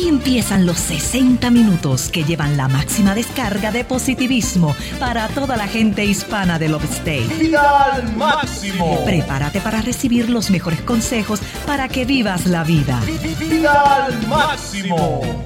[0.00, 5.68] Aquí empiezan los 60 minutos que llevan la máxima descarga de positivismo para toda la
[5.68, 7.28] gente hispana del Upstate.
[7.38, 9.04] ¡Vida al máximo!
[9.04, 12.98] Prepárate para recibir los mejores consejos para que vivas la vida.
[13.38, 15.44] ¡Vida al máximo!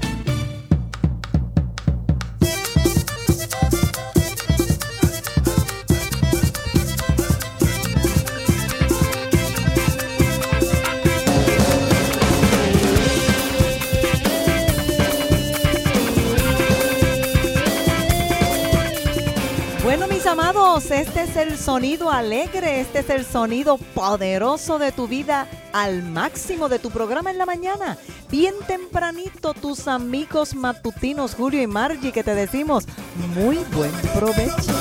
[20.34, 26.02] Amados, este es el sonido alegre, este es el sonido poderoso de tu vida al
[26.02, 27.96] máximo de tu programa en la mañana.
[28.32, 32.84] Bien tempranito, tus amigos matutinos Julio y Margie, que te decimos
[33.36, 34.72] muy buen provecho.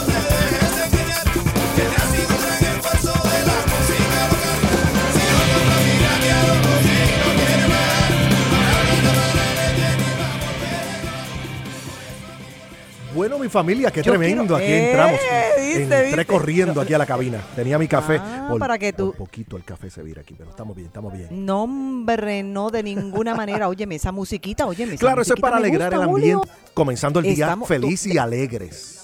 [13.14, 14.44] Bueno, mi familia, qué Yo tremendo.
[14.44, 15.20] quiero- Aquí Eh, entramos.
[15.58, 16.26] ¿viste, Entré viste?
[16.26, 17.42] corriendo aquí a la cabina.
[17.56, 18.18] Tenía mi café.
[18.20, 21.14] Ah, para que tú- por poquito el café se vira aquí, pero estamos bien, estamos
[21.14, 21.28] bien.
[21.46, 23.70] No, hombre, no de ninguna manera.
[23.70, 24.94] Óyeme, esa musiquita, óyeme.
[24.96, 26.40] esa Claro, eso es para alegrar gusta, el Julio.
[26.42, 26.64] ambiente.
[26.74, 29.00] Comenzando el día Estamos- feliz tú- y alegres.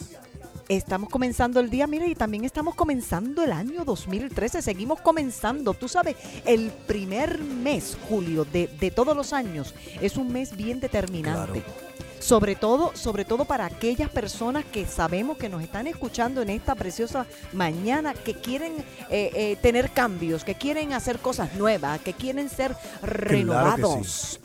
[0.68, 4.62] Estamos comenzando el día, mire, y también estamos comenzando el año 2013.
[4.62, 5.74] Seguimos comenzando.
[5.74, 6.16] Tú sabes,
[6.46, 11.64] el primer mes, Julio, de, de todos los años, es un mes bien determinante.
[12.20, 16.76] Sobre todo, sobre todo para aquellas personas que sabemos que nos están escuchando en esta
[16.76, 18.74] preciosa mañana, que quieren
[19.10, 24.40] eh, eh, tener cambios, que quieren hacer cosas nuevas, que quieren ser renovados.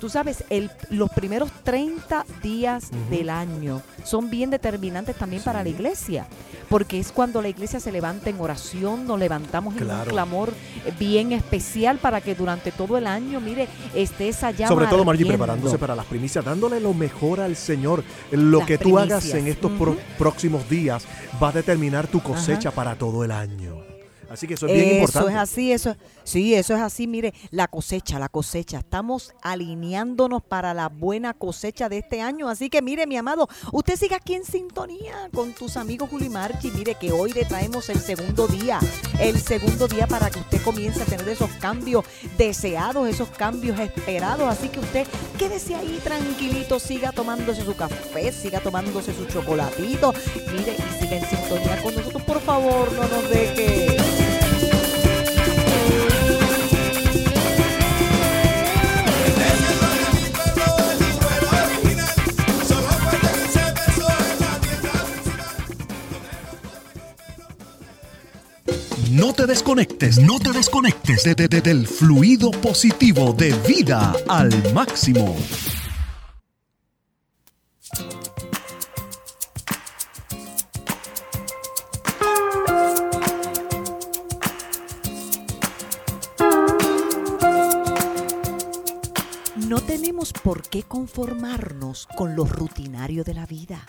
[0.00, 5.68] Tú sabes, el, los primeros 30 días del año son bien determinantes también para la
[5.68, 6.26] iglesia,
[6.68, 10.52] porque es cuando la iglesia se levanta en oración, nos levantamos en un clamor
[10.98, 15.26] bien especial para que durante todo el año, mire, esté esa llama Sobre todo, Margie,
[15.26, 18.04] preparándose para las primicias, dándole lo mejor al Señor.
[18.30, 19.72] Lo Las que tú hagas en estos
[20.18, 21.06] próximos días
[21.42, 23.95] va a determinar tu cosecha para todo el año.
[24.30, 25.30] Así que eso es bien Eso importante.
[25.30, 27.06] es así, eso sí, eso es así.
[27.06, 28.78] Mire, la cosecha, la cosecha.
[28.78, 32.48] Estamos alineándonos para la buena cosecha de este año.
[32.48, 36.70] Así que mire, mi amado, usted siga aquí en sintonía con tus amigos Juli Marchi.
[36.72, 38.80] Mire que hoy le traemos el segundo día,
[39.20, 42.04] el segundo día para que usted comience a tener esos cambios
[42.36, 44.48] deseados, esos cambios esperados.
[44.48, 45.06] Así que usted
[45.38, 50.12] quédese ahí tranquilito, siga tomándose su café, siga tomándose su chocolatito.
[50.52, 54.25] Mire, y siga en sintonía con nosotros, por favor, no nos deje.
[69.16, 74.50] No te desconectes, no te desconectes de- de- de- del fluido positivo de vida al
[74.74, 75.34] máximo.
[89.68, 93.84] No tenemos por qué conformarnos con lo rutinario de la vida.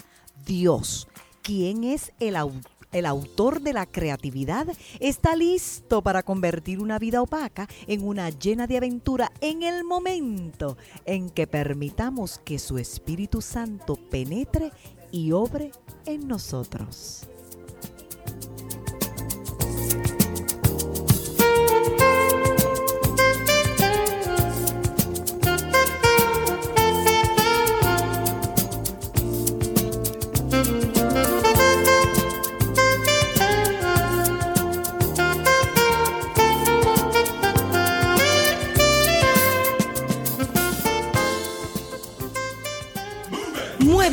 [0.45, 1.07] Dios,
[1.41, 4.67] quien es el, au- el autor de la creatividad,
[4.99, 10.77] está listo para convertir una vida opaca en una llena de aventura en el momento
[11.05, 14.71] en que permitamos que su Espíritu Santo penetre
[15.11, 15.71] y obre
[16.05, 17.27] en nosotros.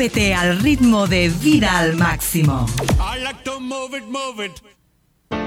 [0.05, 2.67] Muévete al ritmo de vida al máximo.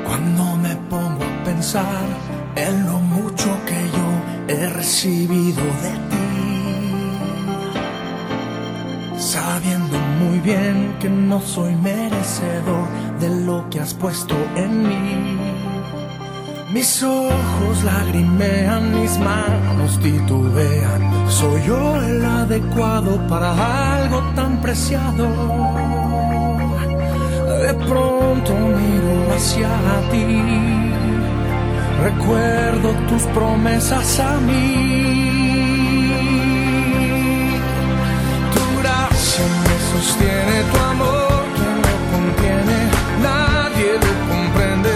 [0.03, 2.07] Cuando me pongo a pensar
[2.55, 6.29] en lo mucho que yo he recibido de ti,
[9.19, 12.87] sabiendo muy bien que no soy merecedor
[13.19, 15.37] de lo que has puesto en mí.
[16.73, 21.16] Mis ojos lagrimean, mis manos titubean.
[21.29, 23.51] Soy yo el adecuado para
[23.97, 25.27] algo tan preciado.
[27.61, 29.69] De pronto miro hacia
[30.11, 30.41] ti,
[32.03, 34.67] recuerdo tus promesas a mí.
[38.53, 42.79] Tu gracia me sostiene, tu amor que me contiene,
[43.21, 44.93] nadie lo comprende.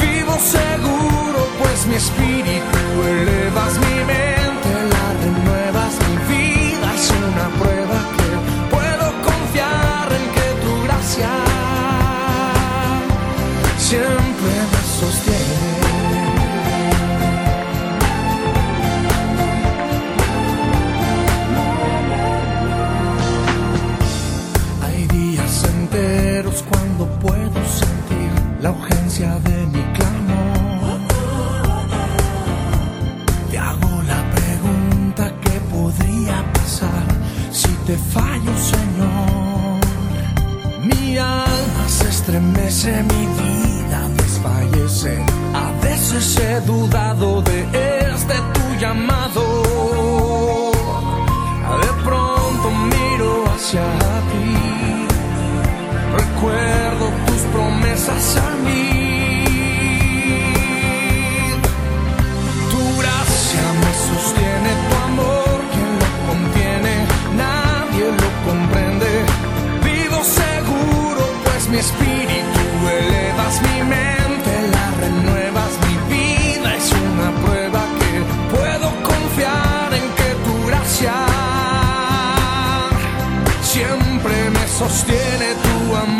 [0.00, 4.41] Vivo seguro, pues mi espíritu elevas mi mente,
[13.92, 15.70] siempre me sostiene.
[24.82, 28.30] Hay días enteros cuando puedo sentir
[28.62, 31.00] la urgencia de mi clamor.
[33.50, 37.06] Te hago la pregunta que podría pasar
[37.50, 39.80] si te fallo, Señor.
[40.88, 43.61] Mi alma se estremece, mi día
[44.94, 47.62] a veces he dudado de
[48.12, 49.42] este tu llamado.
[51.80, 53.80] De pronto miro hacia
[54.30, 55.06] ti.
[56.12, 59.01] Recuerdo tus promesas a mí.
[84.88, 86.11] Sostiene, tu amor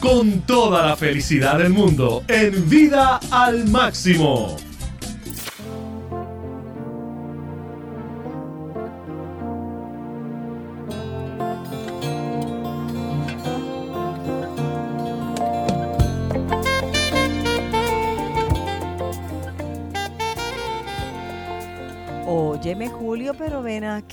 [0.00, 4.65] con toda la felicidad del mundo en Vida al Máximo.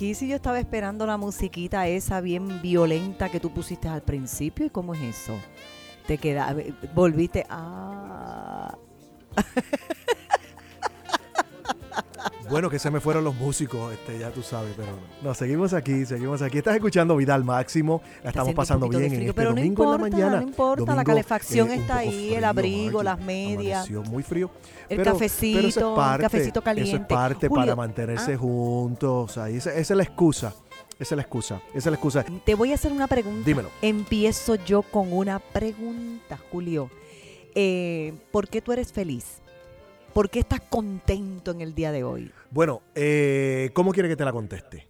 [0.04, 4.66] Aquí si yo estaba esperando la musiquita esa bien violenta que tú pusiste al principio.
[4.66, 5.34] ¿Y cómo es eso?
[6.06, 6.54] Te queda,
[6.94, 8.78] volviste a...
[12.50, 14.90] Bueno, que se me fueron los músicos, este, ya tú sabes, pero
[15.22, 16.58] no, seguimos aquí, seguimos aquí.
[16.58, 20.06] Estás escuchando Vida al Máximo, la estamos pasando bien en este pero no domingo importa,
[20.06, 20.42] en la mañana.
[20.42, 24.52] no importa, la Domingo, calefacción está ahí, el abrigo, las medias, muy frío.
[24.90, 27.16] el pero- cafecito, pero eso es el cafecito Eso es caliente.
[27.16, 28.38] parte Julio, para mantenerse ah.
[28.38, 30.54] juntos, ahí, esa, esa es la excusa,
[31.00, 32.26] esa es la excusa, esa es la excusa.
[32.46, 33.42] Te voy a hacer una pregunta.
[33.46, 33.70] Dímelo.
[33.82, 36.90] Empiezo yo con una pregunta, Julio.
[37.56, 39.43] Eh, ¿Por qué tú eres feliz?
[40.14, 42.32] ¿Por qué estás contento en el día de hoy?
[42.52, 44.88] Bueno, eh, ¿cómo quiere que te la conteste?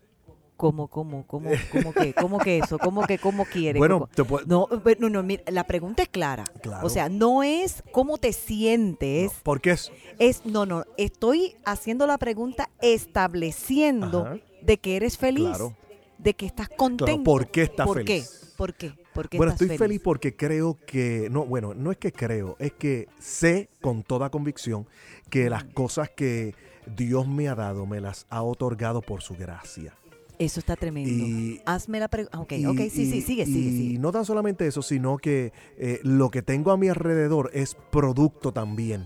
[0.58, 2.78] ¿Cómo, cómo, cómo, cómo que, cómo que eso?
[2.78, 3.80] ¿Cómo que, cómo quieres?
[3.80, 4.08] Bueno, ¿Cómo?
[4.14, 6.46] te puedo- no, eh, no, no, mira, la pregunta es clara.
[6.62, 6.86] Claro.
[6.86, 9.92] O sea, no es cómo te sientes, No, ¿Por qué es?
[10.20, 14.38] es, no, no, estoy haciendo la pregunta estableciendo Ajá.
[14.62, 15.76] de que eres feliz, Claro.
[16.18, 17.24] de que estás contento.
[17.24, 18.30] ¿por qué estás ¿Por feliz?
[18.48, 18.48] Qué?
[18.58, 18.94] ¿Por qué?
[19.14, 22.56] ¿Por qué Bueno, estás estoy feliz porque creo que, no, bueno, no es que creo,
[22.60, 24.88] es que sé con toda convicción
[25.30, 26.56] que las cosas que
[26.96, 29.96] Dios me ha dado, me las ha otorgado por su gracia.
[30.40, 31.10] Eso está tremendo.
[31.12, 32.40] Y- Hazme la pregunta.
[32.40, 34.00] Ok, Y- ok, sí, sí, y- sigue, y sigue, sigue.
[34.00, 38.52] no tan solamente eso, sino que eh, lo que tengo a mi alrededor es producto
[38.52, 39.06] también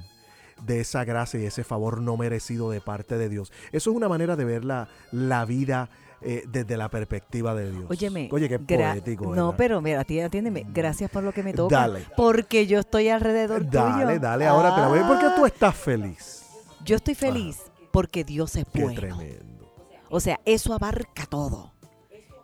[0.66, 3.52] de esa gracia y ese favor no merecido de parte de Dios.
[3.74, 5.90] Eso es una manera de ver la, la vida
[6.22, 7.86] eh, desde la perspectiva de Dios.
[7.90, 9.26] Óyeme, Oye, qué poético.
[9.26, 9.54] No, ¿verdad?
[9.58, 10.66] pero mira, atiéndeme.
[10.74, 11.76] Gracias por lo que me toca.
[11.80, 12.06] Dale.
[12.16, 14.20] Porque yo estoy alrededor Dale, tuyo.
[14.20, 15.00] dale, ahora te la voy.
[15.02, 16.44] ¿Por qué tú Ah, estás feliz?
[16.84, 19.00] Yo estoy feliz porque Dios es Qué bueno.
[19.00, 19.72] tremendo.
[20.10, 21.74] O sea, eso abarca todo.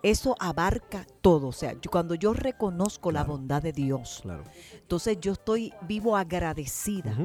[0.02, 1.46] Eso abarca todo.
[1.48, 4.44] O sea, yo- cuando yo reconozco la bondad de Dios, Claro.
[4.74, 7.16] entonces yo estoy vivo agradecida.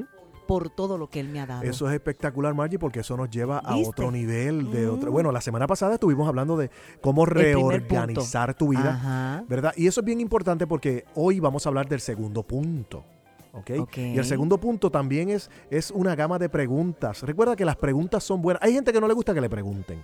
[0.50, 1.62] Por todo lo que Él me ha dado.
[1.62, 3.88] Eso es espectacular, Margie, porque eso nos lleva a ¿Viste?
[3.88, 5.12] otro nivel de otro.
[5.12, 5.14] Mm.
[5.14, 9.44] Bueno, la semana pasada estuvimos hablando de cómo reorganizar tu vida, Ajá.
[9.48, 9.74] ¿verdad?
[9.78, 13.06] Y eso es bien importante porque hoy vamos a hablar del segundo punto.
[13.54, 13.72] ¿ok?
[13.82, 13.98] Ok.
[13.98, 17.22] Y el segundo punto también es, es una gama de preguntas.
[17.22, 18.64] Recuerda que las preguntas son buenas.
[18.64, 20.04] Hay gente que no le gusta que le pregunten.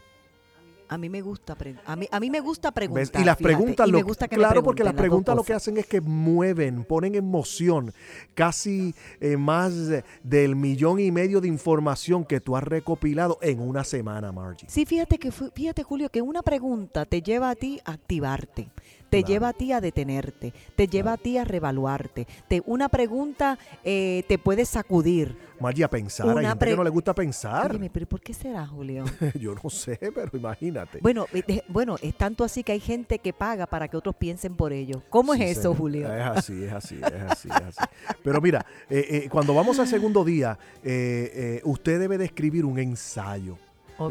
[0.88, 2.74] A mí me gusta a mí, a mí me gusta ¿ves?
[2.76, 3.22] preguntar.
[3.22, 5.44] Y las fíjate, preguntas, y lo- me gusta que me claro, porque las preguntas lo
[5.44, 7.92] que hacen es que mueven, ponen en moción
[8.34, 13.60] casi eh, más de- del millón y medio de información que tú has recopilado en
[13.60, 14.68] una semana, Margie.
[14.70, 18.70] Sí, fíjate que fíjate Julio que una pregunta te lleva a ti a activarte,
[19.16, 19.34] te Claro.
[19.34, 22.28] lleva a ti a detenerte, te lleva a ti a revaluarte.
[22.48, 25.38] Te, una pregunta eh, te puede sacudir.
[25.60, 26.28] Margie, a pensar.
[26.28, 27.72] Hay Una gente que no le gusta pensar.
[27.72, 29.06] Óyeme, pero ¿por qué será, Julio?
[29.40, 31.00] Yo no sé, pero imagínate.
[31.02, 34.16] Bueno, eh, de- bueno, es tanto así que hay gente que paga para que otros
[34.16, 35.02] piensen por ellos.
[35.10, 35.78] ¿Cómo Sí, es eso, señor.
[35.78, 36.14] Julio?
[36.14, 37.80] Es así, es así, es así, es así.
[38.22, 40.58] Pero mira, eh, eh, cuando vamos al segundo día,
[41.64, 43.58] usted debe de escribir un ensayo.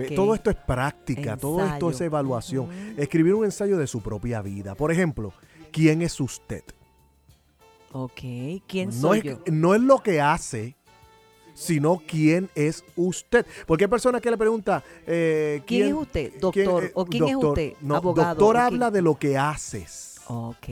[0.01, 2.69] Eh, todo esto es práctica, todo esto es evaluación.
[2.97, 4.75] Escribir un ensayo de su propia vida.
[4.75, 5.33] Por ejemplo,
[5.71, 6.63] ¿quién es usted?
[7.93, 8.21] Ok,
[8.67, 9.39] ¿quién no, soy es, yo?
[9.53, 10.75] no es lo que hace,
[11.55, 13.47] sino quién es usted.
[13.67, 16.33] Porque hay personas que le preguntan, eh, ¿Quién, es usted?
[16.41, 16.85] Doctor.
[16.85, 17.59] eh, ¿O quién doctor?
[17.59, 17.87] es usted?
[17.87, 18.29] No, Abogado.
[18.31, 20.14] doctor ¿o habla de lo que haces.
[20.27, 20.67] Ok.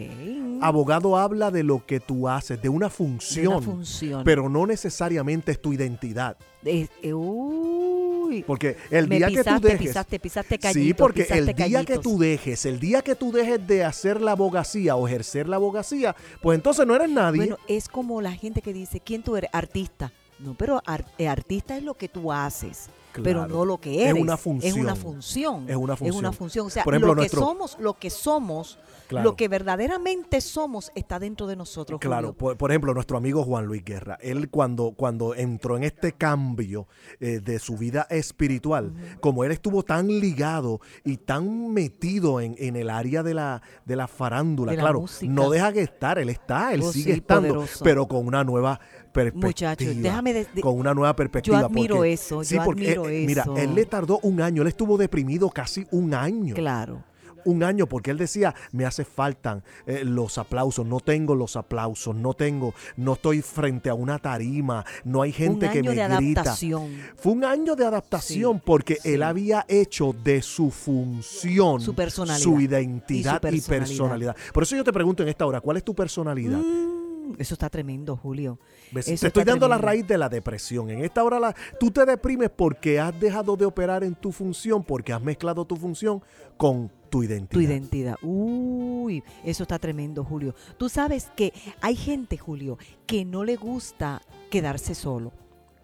[0.60, 3.46] Abogado habla de lo que tú haces, de una De función.
[3.48, 4.24] una función.
[4.24, 6.36] pero no necesariamente es tu identidad.
[6.64, 8.42] Es- eh, uy.
[8.46, 9.78] Porque el día que tú dejes.
[9.88, 13.66] pisaste, pisaste callitos, sí, porque el día que tú dejes, el día que tú dejes
[13.66, 17.38] de hacer la abogacía o ejercer la abogacía, pues entonces no eres nadie.
[17.40, 19.50] Bueno, es como la gente que dice, ¿quién tú eres?
[19.52, 20.12] Artista.
[20.38, 20.80] No, pero
[21.18, 22.88] eh, artista es lo que tú haces,
[23.22, 24.80] pero no lo que Es Es función.
[24.80, 25.68] una función.
[25.68, 26.32] Es una Es una función.
[26.34, 26.66] función.
[26.66, 28.78] O sea, Por ejemplo, lo nuestro- que somos, lo que somos,
[29.08, 29.24] Claro.
[29.30, 32.00] lo que verdaderamente somos está dentro de nosotros.
[32.00, 36.12] Claro, por, por ejemplo, nuestro amigo Juan Luis Guerra, él cuando, cuando entró en este
[36.12, 36.86] cambio
[37.20, 42.76] eh, de su vida espiritual, como él estuvo tan ligado y tan metido en, en
[42.76, 45.30] el área de la, de la farándula, De la claro, música.
[45.30, 47.84] no deja que estar, él está, él Oh, sigue sí, estando, poderoso.
[47.84, 48.80] pero con una nueva
[49.12, 49.46] perspectiva.
[49.48, 51.58] Muchachos, déjame de- de- con una nueva perspectiva.
[51.60, 53.56] admiro porque- eso, sí, yo porque, admiro eh, Mira, eso.
[53.56, 57.04] él le tardó un año, él estuvo deprimido casi un año Claro.
[57.44, 62.14] un año porque él decía, me hace faltan eh, los aplausos, no tengo los aplausos,
[62.14, 65.96] no tengo, no estoy frente a una tarima, no hay gente Un que año me
[65.96, 66.40] de grita.
[66.42, 66.88] adaptación.
[67.16, 69.14] Fue un año de adaptación Sí, porque sí.
[69.14, 72.44] él había hecho de su función Su personalidad.
[72.44, 73.78] su Y identidad y personalidad.
[73.88, 74.36] personalidad.
[74.54, 76.58] Por eso yo te pregunto en esta hora, ¿cuál es tu personalidad?
[76.58, 77.01] Mm,
[77.38, 78.58] eso está tremendo, Julio.
[78.92, 80.90] Te estoy dando la raíz de la depresión.
[80.90, 84.84] En esta hora la, tú te deprimes porque has dejado de operar en tu función,
[84.84, 86.22] porque has mezclado tu función
[86.56, 87.50] con tu identidad.
[87.50, 88.16] Tu identidad.
[88.22, 90.54] Uy, eso está tremendo, Julio.
[90.78, 95.32] Tú sabes que hay gente, Julio, que no le gusta quedarse solo.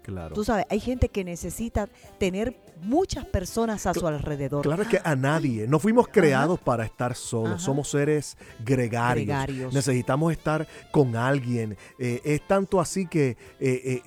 [0.08, 0.34] Claro.
[0.34, 1.86] Tú sabes, hay gente que necesita
[2.18, 4.62] tener muchas personas a su alrededor.
[4.62, 5.66] Claro que a nadie.
[5.68, 7.56] No fuimos creados para estar solos.
[7.56, 7.58] Ajá.
[7.58, 9.26] Somos seres gregarios.
[9.26, 9.74] Gregarios.
[9.74, 11.76] Necesitamos estar con alguien.
[11.98, 14.02] Eh, es tanto así que eh, eh,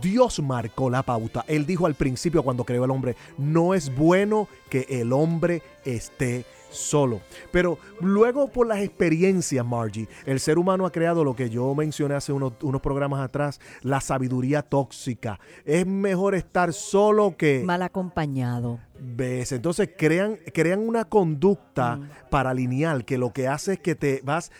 [0.00, 1.44] Dios marcó la pauta.
[1.48, 6.44] Él dijo al principio cuando creó el hombre, no es bueno que el hombre esté
[6.74, 7.20] solo.
[7.50, 12.14] Pero luego por las experiencias, Margie, el ser humano ha creado lo que yo mencioné
[12.14, 15.38] hace unos, unos programas atrás, la sabiduría tóxica.
[15.64, 17.62] Es mejor estar solo que...
[17.64, 18.80] Mal acompañado.
[19.00, 19.52] ¿Ves?
[19.52, 22.08] Entonces crean, crean una conducta Mm.
[22.30, 24.50] paralineal que lo que hace es que te vas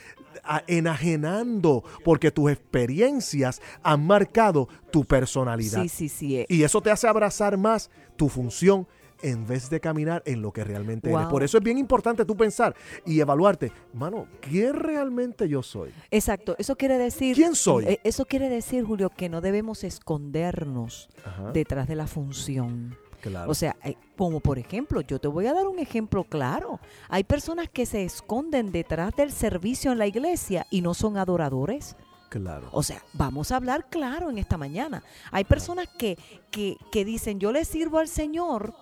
[0.66, 5.83] enajenando porque tus experiencias han marcado tu personalidad.
[5.83, 6.37] Sí, sí, sí.
[6.38, 6.47] eh.
[6.49, 8.87] Y eso te hace abrazar más tu función
[9.25, 11.26] en vez de caminar en lo que realmente eres.
[11.26, 12.75] Por eso es bien importante tú pensar
[13.07, 15.90] y evaluarte, mano, ¿quién realmente yo soy?
[16.11, 16.54] Exacto.
[16.59, 17.35] Eso quiere decir.
[17.35, 17.85] ¿Quién soy?
[17.87, 22.97] eh, Eso quiere decir, Julio, que no debemos escondernos Ajá, detrás de la función.
[23.21, 23.50] claro.
[23.50, 26.81] O sea, eh, como por ejemplo, yo te voy a dar un ejemplo claro.
[27.09, 31.97] Hay personas que se esconden detrás del servicio en la iglesia y no son adoradores.
[32.28, 32.69] claro.
[32.73, 35.02] O sea, vamos a hablar claro en esta mañana.
[35.31, 36.19] Hay personas que,
[36.50, 38.75] que, que dicen, yo le sirvo al Señor,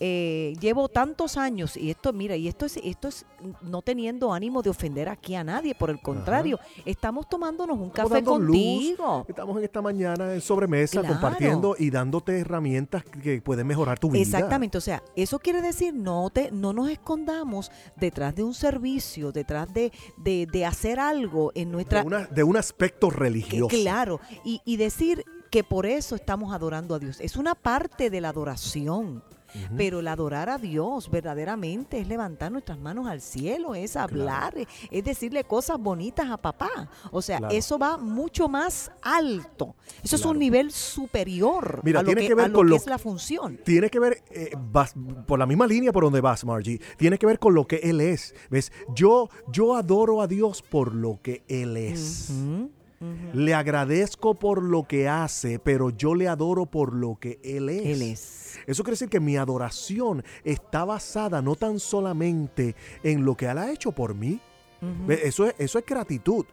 [0.00, 3.26] eh, llevo tantos años, y esto, mira, y esto es, esto es
[3.62, 8.10] no teniendo ánimo de ofender aquí a nadie, por el contrario, estamos tomándonos un Estamos
[8.12, 8.46] café dando luz.
[8.56, 9.24] contigo.
[9.28, 11.14] Estamos en esta mañana en sobremesa Claro.
[11.14, 14.22] compartiendo y dándote herramientas que pueden mejorar tu vida.
[14.22, 19.32] Exactamente, o sea, eso quiere decir no te, no nos escondamos detrás de un servicio,
[19.32, 22.00] detrás de, de, de hacer algo en nuestra...
[22.00, 23.68] De, una- de un aspecto que- religioso.
[23.68, 27.20] claro, y, y decir que por eso estamos adorando a Dios.
[27.20, 29.22] Es una parte de la adoración.
[29.76, 34.54] Pero el adorar a Dios verdaderamente es levantar nuestras manos al cielo, es hablar,
[34.90, 36.88] es decirle cosas bonitas a papá.
[37.10, 37.54] O sea, Claro.
[37.54, 39.74] eso va mucho más alto.
[40.02, 42.66] Eso es un nivel superior Mira, a lo tiene que, que ver a lo con
[42.66, 43.58] que lo- es la función.
[43.64, 44.94] tiene que ver, eh, vas
[45.26, 48.00] por la misma línea por donde vas, Margie, tiene que ver con lo que Él
[48.00, 48.34] es.
[48.50, 48.72] ¿Ves?
[48.94, 52.30] Yo, yo adoro a Dios por lo que Él es.
[53.32, 57.86] Le agradezco por lo que hace, pero yo le adoro por lo que Él es.
[57.86, 58.58] Él es.
[58.66, 63.58] Eso quiere decir que mi adoración está basada no tan solamente en lo que Él
[63.58, 64.40] ha hecho por mí.
[65.08, 66.46] Eso, es, eso es gratitud.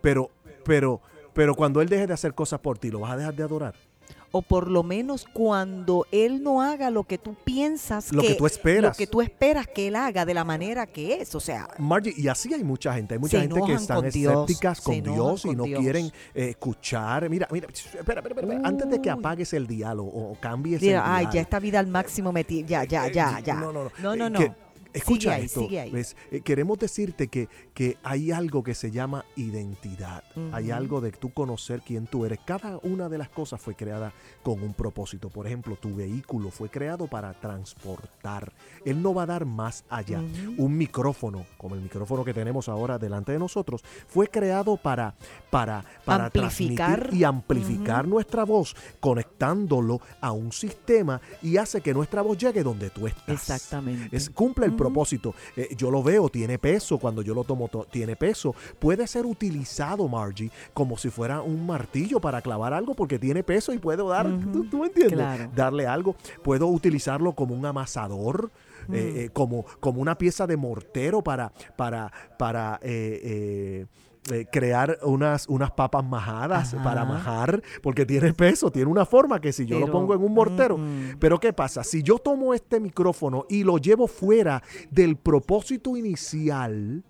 [0.00, 0.30] Pero,
[0.64, 1.00] pero,
[1.34, 3.89] pero cuando Él deje de hacer cosas por ti, ¿lo vas a dejar de adorar?
[4.32, 8.46] O por lo menos cuando él no haga lo que tú piensas Lo que tú
[8.46, 8.92] esperas.
[8.92, 12.14] lo que tú esperas que él haga de la manera que es, o sea, Margie,
[12.16, 13.14] y así hay mucha gente.
[13.14, 15.80] Hay mucha gente que están con escépticas con Dios y con no Dios.
[15.80, 17.28] quieren eh, escuchar.
[17.28, 18.60] Mira, mira, espera, espera, espera, espera.
[18.68, 21.86] Antes de que apagues el diálogo o cambies mira, el ay, ya esta vida al
[21.88, 23.54] máximo metí, ya, ya, eh, ya, eh, ya.
[23.54, 23.90] No, no, no.
[24.00, 24.38] no, no, Eh, no.
[24.38, 25.60] que- escucha sigue ahí, esto.
[25.60, 25.90] sigue ahí.
[25.90, 26.16] ¿ves?
[26.30, 30.22] Eh, queremos decirte que, que hay algo que se llama identidad.
[30.52, 30.74] Hay Ujú.
[30.74, 32.38] algo de tú conocer quién tú eres.
[32.44, 35.28] Cada una de las cosas fue creada con un propósito.
[35.30, 38.52] Por ejemplo, tu vehículo fue creado para transportar.
[38.84, 40.20] Él no va a dar más allá.
[40.20, 40.64] Ujú.
[40.64, 45.14] Un micrófono, como el micrófono que tenemos ahora delante de nosotros, fue creado para,
[45.50, 46.98] para, para Amplificar.
[47.00, 52.62] transmitir y amplificar nuestra voz, conectándolo a un sistema y hace que nuestra voz llegue
[52.62, 53.28] donde tú estás.
[53.28, 54.16] Exactamente.
[54.16, 54.72] Es, cumple el.
[54.84, 55.34] Propósito.
[55.56, 56.98] Eh, yo lo veo, tiene peso.
[56.98, 58.54] Cuando yo lo tomo, to- tiene peso.
[58.78, 63.72] Puede ser utilizado, Margie, como si fuera un martillo para clavar algo porque tiene peso
[63.72, 64.26] y puedo dar.
[64.52, 65.14] ¿tú, tú me entiendes?
[65.18, 65.50] Claro.
[65.54, 66.16] Darle algo.
[66.42, 68.50] Puedo utilizarlo como un amasador.
[68.88, 68.94] Mm.
[68.94, 73.86] eh, eh, como, como una pieza de mortero para, para, para eh,
[74.30, 76.84] eh, crear unas, unas papas majadas Ajá.
[76.84, 80.34] para majar, porque tiene peso, tiene una forma que si yo lo pongo en un
[80.34, 81.16] mortero, mm, mm.
[81.18, 81.82] pero ¿qué pasa?
[81.82, 87.02] Si yo tomo este micrófono y lo llevo fuera del propósito inicial,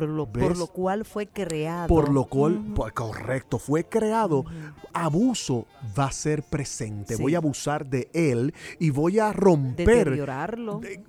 [0.00, 0.58] por lo, por ¿ves?
[0.58, 1.88] lo cual fue creado.
[1.88, 2.62] por lo cual,
[2.94, 4.44] correcto, fue creado,
[4.92, 5.66] abuso
[5.98, 7.16] va a ser presente.
[7.16, 7.22] Sí.
[7.22, 9.86] Voy a abusar de él y voy a romper.
[9.86, 10.80] deteriorarlo.
[10.80, 11.02] de-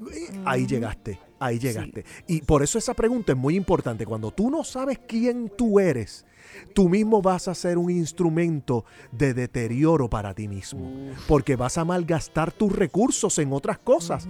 [0.46, 2.06] Ahí llegaste, ahí llegaste.
[2.28, 4.06] Y por eso esa pregunta es muy importante.
[4.06, 6.26] Cuando tú no sabes quién tú eres,
[6.74, 10.92] tú mismo vas a ser un instrumento de deterioro para ti mismo.
[11.28, 14.28] Porque vas a malgastar tus recursos en otras cosas.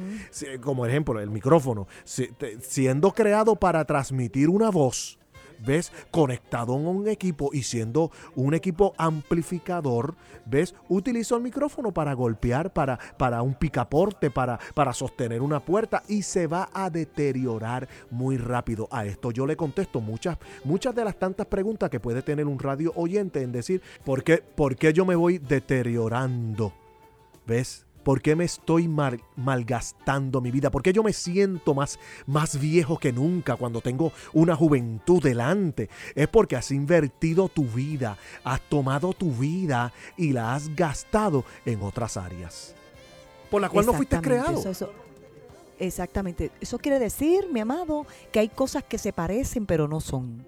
[0.62, 1.88] Como ejemplo, el micrófono,
[2.62, 5.20] siendo creado para transmitir una voz.
[5.66, 5.92] ¿Ves?
[6.12, 10.16] Conectado a un equipo y siendo un equipo amplificador,
[10.46, 10.76] ¿ves?
[10.90, 16.22] Utilizo el micrófono para golpear, para, para un picaporte, para, para sostener una puerta y
[16.22, 18.88] se va a deteriorar muy rápido.
[18.92, 22.60] A esto yo le contesto muchas, muchas de las tantas preguntas que puede tener un
[22.60, 26.74] radio oyente en decir, ¿por qué, por qué yo me voy deteriorando?
[27.46, 27.87] ¿Ves?
[28.08, 30.72] ¿Por qué me estoy mal- malgastando mi vida?
[30.72, 35.90] ¿Por qué yo me siento más, más viejo que nunca cuando tengo una juventud delante?
[36.16, 41.82] Es porque has invertido tu vida, has tomado tu vida y la has gastado en
[41.82, 42.74] otras áreas.
[43.52, 44.58] Por la cual no fuiste creado.
[44.58, 44.92] eso- eso-
[45.78, 46.52] exactamente.
[46.62, 50.48] Eso quiere decir, mi amado, que hay cosas que se parecen pero no son.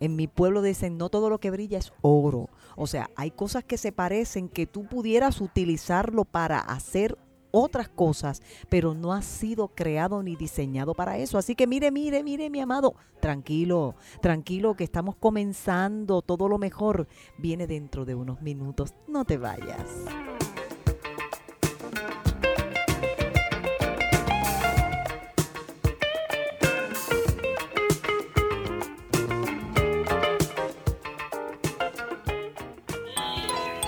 [0.00, 2.48] En mi pueblo dicen, no todo lo que brilla es oro.
[2.76, 7.16] O sea, hay cosas que se parecen que tú pudieras utilizarlo para hacer
[7.54, 11.38] otras cosas, pero no ha sido creado ni diseñado para eso.
[11.38, 17.06] Así que mire, mire, mire, mi amado, tranquilo, tranquilo, que estamos comenzando, todo lo mejor
[17.38, 18.94] viene dentro de unos minutos.
[19.06, 19.88] No te vayas.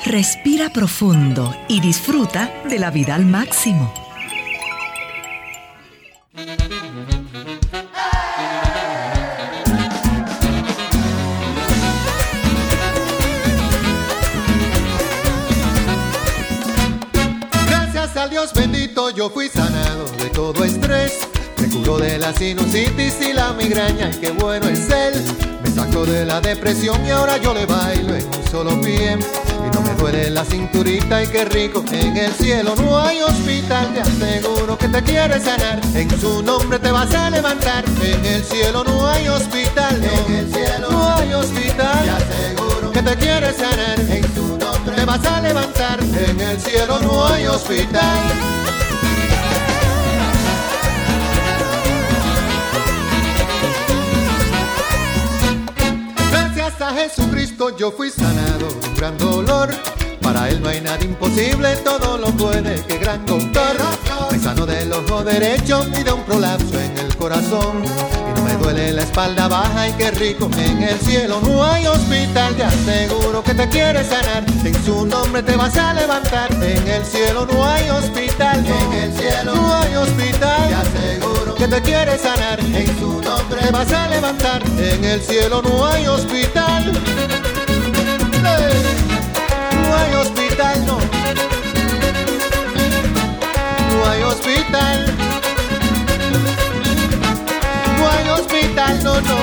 [0.07, 3.93] Respira profundo y disfruta de la vida al máximo.
[17.67, 21.27] Gracias al Dios bendito yo fui sanado de todo estrés.
[21.61, 25.15] Me curó de la sinusitis y la migraña y qué bueno es él.
[25.65, 29.19] Me sacó de la depresión y ahora yo le bailo en un solo pie.
[29.99, 31.85] Duele la cinturita y qué rico.
[31.91, 35.81] En el cielo no hay hospital, te aseguro que te quiere sanar.
[35.95, 37.85] En su nombre te vas a levantar.
[38.03, 40.27] En el cielo no hay hospital, no.
[40.27, 44.01] En el cielo no hay hospital, te aseguro que te quiere sanar.
[44.01, 45.99] En su nombre te vas a levantar.
[46.01, 48.76] En el cielo no hay hospital.
[57.79, 59.69] Yo fui sanado de un gran dolor.
[60.23, 63.77] Para él no hay nada imposible, todo lo puede, que gran doctor.
[64.31, 67.85] Me daño del ojo derecho y de un prolapso en el corazón.
[67.85, 71.87] Y no me duele la espalda baja y qué rico en el cielo no hay
[71.87, 72.57] hospital.
[72.57, 76.53] Te aseguro que te quiere sanar, en su nombre te vas a levantar.
[76.55, 80.69] En el cielo no hay hospital, en el cielo no hay hospital.
[80.69, 84.63] Te aseguro que te quiere sanar, en su nombre te vas a levantar.
[84.79, 86.93] En el cielo no hay hospital.
[94.07, 95.17] No hay hospital.
[97.99, 99.37] No hay hospital, no, no.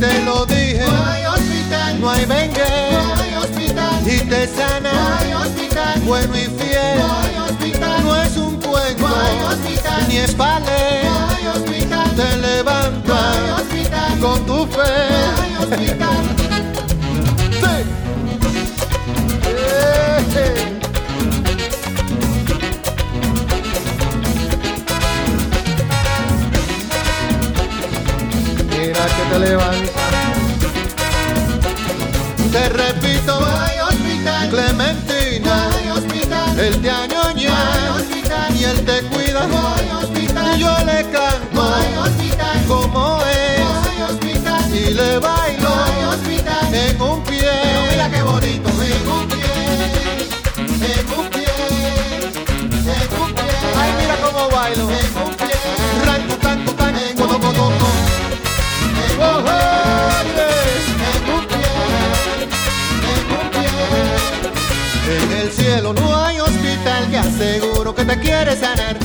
[0.00, 0.84] Te lo dije.
[0.86, 2.00] No hay hospital.
[2.00, 2.62] No hay vengue.
[2.92, 4.00] No hay hospital.
[4.06, 4.90] Y te sana.
[4.90, 6.00] No hay hospital.
[6.00, 6.98] Bueno y fiel.
[6.98, 8.02] No hay hospital.
[8.02, 9.06] No es un cuento.
[9.06, 10.08] No hay hospital.
[10.08, 11.02] Ni es palé.
[11.04, 12.10] No hay hospital.
[12.16, 13.02] Te levanta.
[13.04, 14.18] No hay hospital.
[14.18, 14.78] Con tu fe.
[15.36, 16.16] No hay hospital.
[17.60, 17.84] Sí.
[20.38, 20.75] Eh.
[29.30, 30.00] Te levanta.
[32.52, 34.50] Te repito, hay hospital.
[34.50, 36.58] Clementina, hay hospital.
[36.58, 38.56] Él te añoña, hay hospital.
[38.56, 40.58] Y él te cuida, hay hospital.
[40.58, 42.64] Yo le canto, hay hospital.
[42.66, 44.74] Como es, hay hospital.
[44.74, 46.74] Y le bailo, hay hospital.
[46.74, 49.44] En un pie, Pero mira qué bonito, en un pie,
[50.56, 51.46] en un pie,
[52.94, 53.52] en un pie.
[53.78, 55.45] Ay, mira cómo bailo, en.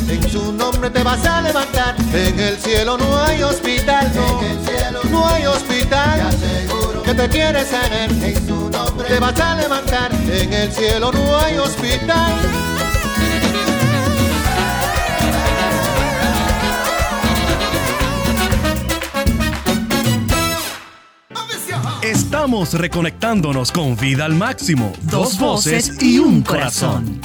[0.07, 1.95] En su nombre te vas a levantar.
[2.13, 4.11] En el cielo no hay hospital.
[4.15, 4.41] No.
[4.41, 8.11] En el cielo no hay hospital que aseguro que te quiere sanar.
[8.11, 10.11] En su nombre te vas a levantar.
[10.13, 12.61] En el cielo no hay hospital.
[22.01, 24.93] Estamos reconectándonos con vida al máximo.
[25.03, 27.21] Dos voces y un corazón.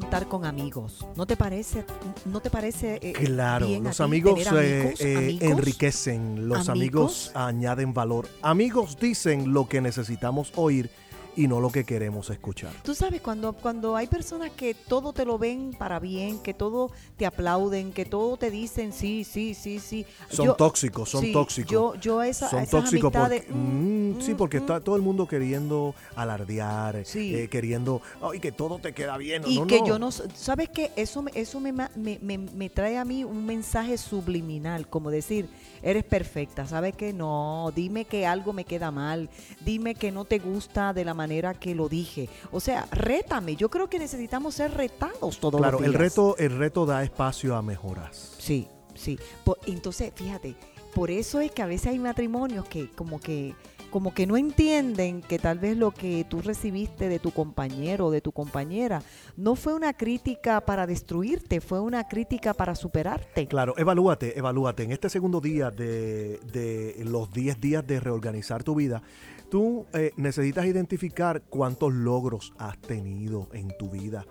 [0.00, 1.06] Contar con amigos.
[1.16, 1.82] ¿No te parece?
[2.26, 2.98] ¿No te parece?
[3.00, 4.48] eh, Claro, bien los amigos, eh,
[4.82, 5.00] amigos?
[5.00, 5.42] eh, ¿Amigos?
[5.42, 7.30] enriquecen, los amigos ¿Amigos?
[7.34, 8.28] añaden valor.
[8.42, 10.90] Amigos dicen lo que necesitamos oír
[11.36, 12.72] y no lo que queremos escuchar.
[12.82, 16.90] Tú sabes, cuando, cuando hay personas que todo te lo ven para bien, que todo
[17.16, 20.06] te aplauden, que todo te dicen sí, sí, sí, sí.
[20.30, 21.70] Son Yo- tóxicos, son sí, tóxicos.
[21.70, 24.96] Yo, yo esa, Son esas tóxicos porque, amistades, mm, sí, mm, porque mm, está todo
[24.96, 27.34] el mundo queriendo alardear, Sí.
[27.34, 29.42] eh, queriendo, ay, que todo te queda bien.
[29.46, 29.86] Y no, que no.
[29.86, 30.90] yo no, ¿sabes qué?
[30.96, 31.88] Eso, eso me, me,
[32.20, 35.48] me- me trae a mí un mensaje subliminal, como decir,
[35.86, 37.12] eres perfecta, ¿sabes qué?
[37.12, 41.54] No, dime que algo me queda mal, dime que no te gusta de la manera
[41.54, 42.28] que lo dije.
[42.50, 46.00] O sea, rétame, yo creo que necesitamos ser retados todos Claro, los el días.
[46.02, 48.34] reto, el reto da espacio a mejoras.
[48.38, 49.18] Sí, sí.
[49.66, 50.56] Entonces, fíjate,
[50.94, 53.54] por eso es que a veces hay matrimonios que como que
[53.96, 58.10] como que no entienden que tal vez lo que tú recibiste de tu compañero o
[58.10, 59.00] de tu compañera
[59.38, 63.46] no fue una crítica para destruirte, fue una crítica para superarte.
[63.46, 64.82] Claro, evalúate, evalúate.
[64.82, 69.00] En este segundo día de, de los 10 días de reorganizar tu vida,
[69.48, 74.26] tú eh, necesitas identificar cuántos logros has tenido en tu vida.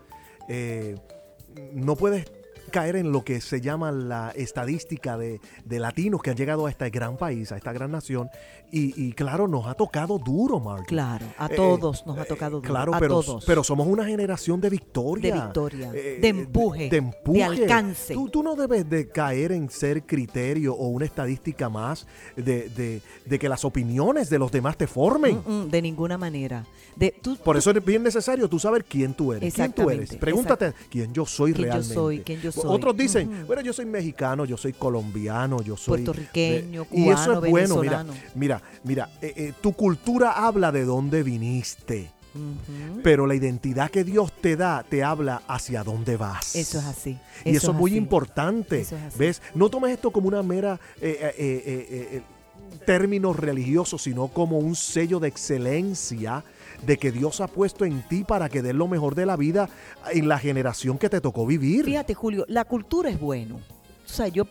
[0.48, 0.96] Eh,
[1.74, 2.32] no puedes
[2.72, 6.70] caer en lo que se llama la estadística de, de latinos que han llegado a
[6.70, 8.30] este gran país, a esta gran nación.
[8.72, 10.86] Y, y claro, nos ha tocado duro, Mark.
[10.88, 13.46] Claro, a Eh, todos nos ha eh, tocado duro, Claro, a pero, todos.
[13.46, 15.34] pero somos una generación de victoria.
[15.34, 17.38] De victoria, eh, de empuje, de, empuje.
[17.40, 18.14] de alcance.
[18.14, 23.40] Tú, tú no debes de caer en ser criterio o una estadística más de, de-
[23.40, 25.42] que las opiniones de los demás te formen.
[25.46, 26.66] Mm, mm, de ninguna manera.
[26.96, 29.54] De, tú, Por eso es bien necesario tú saber quién tú eres.
[29.54, 30.16] ¿Quién tú eres?
[30.16, 31.94] Pregúntate quién yo soy Quién yo realmente.
[31.94, 32.76] soy, quién yo soy.
[32.76, 36.04] Otros dicen, bueno, yo soy mexicano, yo soy colombiano, yo soy...
[36.04, 40.72] Puertorriqueño, eh, Y eso cubano, es bueno, mira, mira, mira, eh, eh, tu cultura habla
[40.72, 42.16] de dónde viniste.
[43.04, 46.56] Pero la identidad que Dios te da te habla hacia dónde vas.
[46.56, 47.18] Eso es así.
[47.46, 47.98] Y eso, es muy así.
[47.98, 48.82] importante.
[48.82, 49.20] Eso es así.
[49.20, 49.42] ¿Ves?
[49.54, 52.22] No tomes esto como una mera eh, eh, eh,
[52.86, 56.44] término religioso, sino como un sello de excelencia
[56.86, 59.70] de que Dios ha puesto en ti para que des lo mejor de la vida
[60.12, 61.86] en la generación que te tocó vivir.
[61.86, 63.56] Fíjate, Julio, la cultura es bueno.
[64.06, 64.46] O sea, yo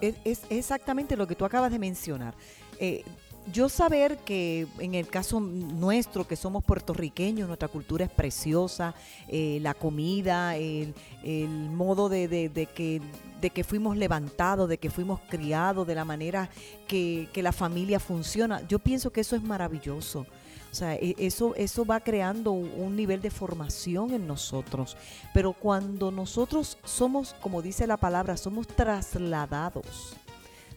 [0.00, 2.34] es, es exactamente lo que tú acabas de mencionar.
[2.80, 3.04] eh,
[3.52, 8.92] yo saber que en el caso nuestro, que somos puertorriqueños, nuestra cultura es preciosa,
[9.28, 13.00] eh, la comida, el, el modo de, de- de que,
[13.40, 16.50] de que fuimos levantados, de que fuimos criados, de la manera
[16.88, 20.26] que, que la familia funciona, yo pienso que eso es maravilloso.
[20.70, 24.96] O sea, e- eso, eso va creando un nivel de formación en nosotros.
[25.32, 30.16] Pero cuando nosotros somos, como dice la palabra, somos trasladados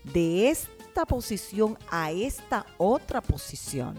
[0.04, 3.95] de esta posición a esta otra posición.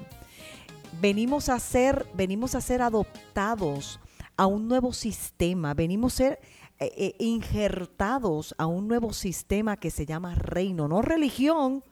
[1.00, 4.00] Venimos a ser, venimos a ser adoptados
[4.36, 6.40] a un nuevo sistema, venimos a ser
[6.78, 11.84] eh, eh, injertados a un nuevo sistema que se llama reino, no religión.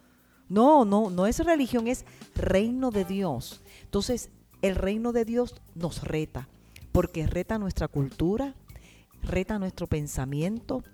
[0.49, 3.61] No, no, no es religión, es reino de Dios.
[3.89, 4.29] Entonces,
[4.61, 6.47] el reino de Dios nos reta,
[6.93, 8.55] porque reta nuestra cultura,
[9.23, 10.85] reta nuestro pensamiento,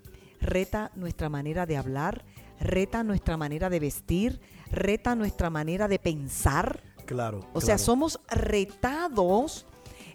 [0.40, 2.24] reta nuestra manera de hablar,
[2.60, 6.84] reta nuestra manera de vestir, reta nuestra manera de pensar.
[7.04, 7.44] Claro.
[7.52, 9.66] O sea, somos retados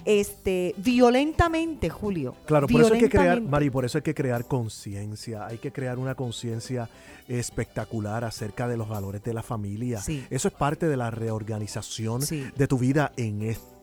[0.06, 2.34] este, violentamente, Julio.
[2.46, 3.42] Claro, por eso hay que crear.
[3.42, 6.88] Mari, por eso hay que crear conciencia, hay que crear una conciencia
[7.30, 10.02] espectacular acerca de los valores de la familia.
[10.02, 10.26] Sí.
[10.30, 12.46] Eso es parte de la reorganización Sí.
[12.56, 13.79] de tu vida en este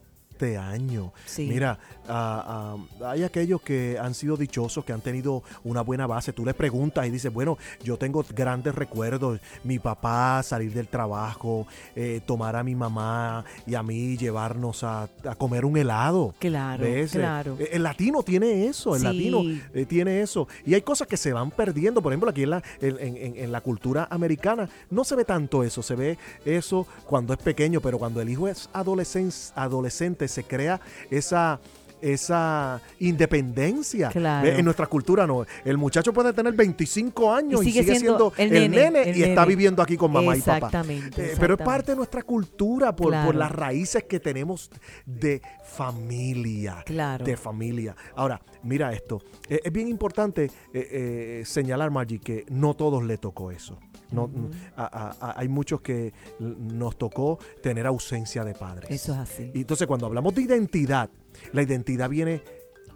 [0.59, 1.13] año.
[1.25, 1.47] Sí.
[1.49, 6.33] Mira, ah, ah, hay aquellos que han sido dichosos, que han tenido una buena base.
[6.33, 9.41] Tú les preguntas y dices, bueno, yo tengo grandes recuerdos.
[9.65, 15.05] Mi papá salir del trabajo, eh, tomar a mi mamá y a mí llevarnos a,
[15.25, 16.35] a comer un helado.
[16.39, 17.15] Claro, ¿Ves?
[17.15, 17.57] Eh, claro.
[17.59, 19.07] eh, El latino tiene eso, el Sí.
[19.07, 19.43] latino
[19.75, 20.49] eh, tiene eso.
[20.65, 22.03] Y hay cosas que se van perdiendo.
[22.03, 25.63] Por ejemplo, aquí en la, en, en- en la cultura americana no se ve tanto
[25.63, 25.83] eso.
[25.83, 30.81] Se ve eso cuando es pequeño, pero cuando el hijo es adolescen- adolescente se crea
[31.11, 31.61] esa
[32.01, 34.11] esa independencia.
[34.45, 35.45] En nuestra cultura no.
[35.65, 39.17] El muchacho puede tener 25 años y Y sigue siendo siendo, el el nene, el
[39.17, 40.57] y está viviendo aquí con mamá y papá.
[40.57, 44.71] Exactamente, Eh, Pero es parte de nuestra cultura por, por las raíces que tenemos
[45.05, 46.83] de familia.
[46.85, 47.25] Claro.
[47.25, 47.97] De familia.
[48.15, 49.23] Ahora, mira esto.
[49.49, 53.79] Eh, es bien importante eh, señalar, Maggie, que no todos le tocó eso.
[54.11, 54.31] No,
[54.77, 58.91] a- a- a- hay muchos que nos tocó tener ausencia de padres.
[58.91, 59.51] Eso es así.
[59.55, 61.11] Y entonces cuando hablamos de identidad,
[61.53, 62.43] la identidad viene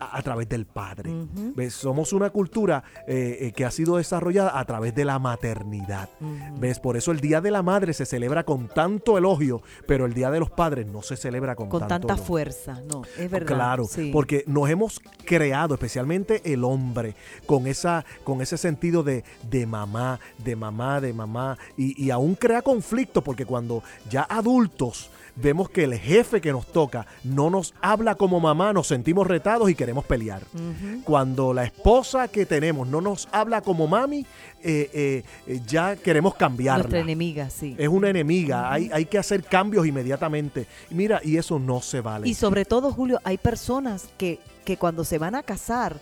[0.00, 1.12] a, a través del padre.
[1.54, 1.74] ¿Ves?
[1.74, 6.08] Somos una cultura eh, eh, que ha sido desarrollada a través de la maternidad.
[6.58, 6.80] ¿Ves?
[6.80, 10.30] Por eso el Día de la Madre se celebra con tanto elogio, pero el Día
[10.30, 12.26] de los Padres no se celebra con, Con tanto tanta elogio.
[12.26, 13.54] fuerza, no, es verdad.
[13.54, 14.10] Claro, sí.
[14.12, 17.14] porque nos hemos creado, especialmente el hombre,
[17.46, 22.34] con esa, con ese sentido de, de mamá, de mamá, de mamá, y, y aún
[22.34, 27.74] crea conflicto, porque cuando ya adultos vemos que el jefe que nos toca no nos
[27.80, 30.42] habla como mamá, nos sentimos retados y queremos pelear.
[31.04, 34.26] Cuando la esposa que tenemos no nos habla como mami,
[34.62, 36.82] eh, eh, eh, ya queremos cambiarla.
[36.82, 37.74] Nuestra enemiga, sí.
[37.78, 40.66] Es una enemiga, hay, hay que hacer cambios inmediatamente.
[40.90, 42.28] Mira, y eso no se vale.
[42.28, 45.96] Y sobre todo, Julio, hay personas que, que cuando se van a casar,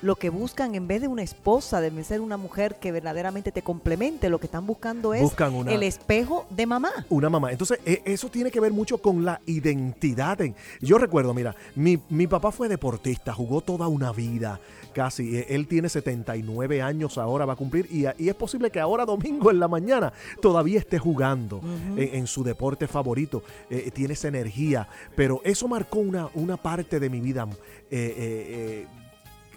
[0.00, 3.62] lo que buscan en vez de una esposa, debe ser una mujer que verdaderamente te
[3.62, 6.90] complemente, lo que están buscando es Buscan una- el espejo de mamá.
[7.08, 7.50] Una mamá.
[7.50, 10.40] Entonces, e- eso tiene que ver mucho con la identidad.
[10.40, 14.60] en- Yo recuerdo, mira, mi, mi papá fue deportista, jugó toda una vida
[14.92, 15.36] casi.
[15.36, 19.04] E- Él tiene 79 años ahora, va a cumplir, y, y es posible que ahora
[19.04, 21.60] domingo en la mañana todavía esté jugando
[21.96, 23.42] en, en su deporte favorito.
[23.70, 27.46] Eh, tiene esa energía, pero eso marcó una, una parte de mi vida.
[27.50, 27.56] eh,
[27.90, 28.86] eh, eh,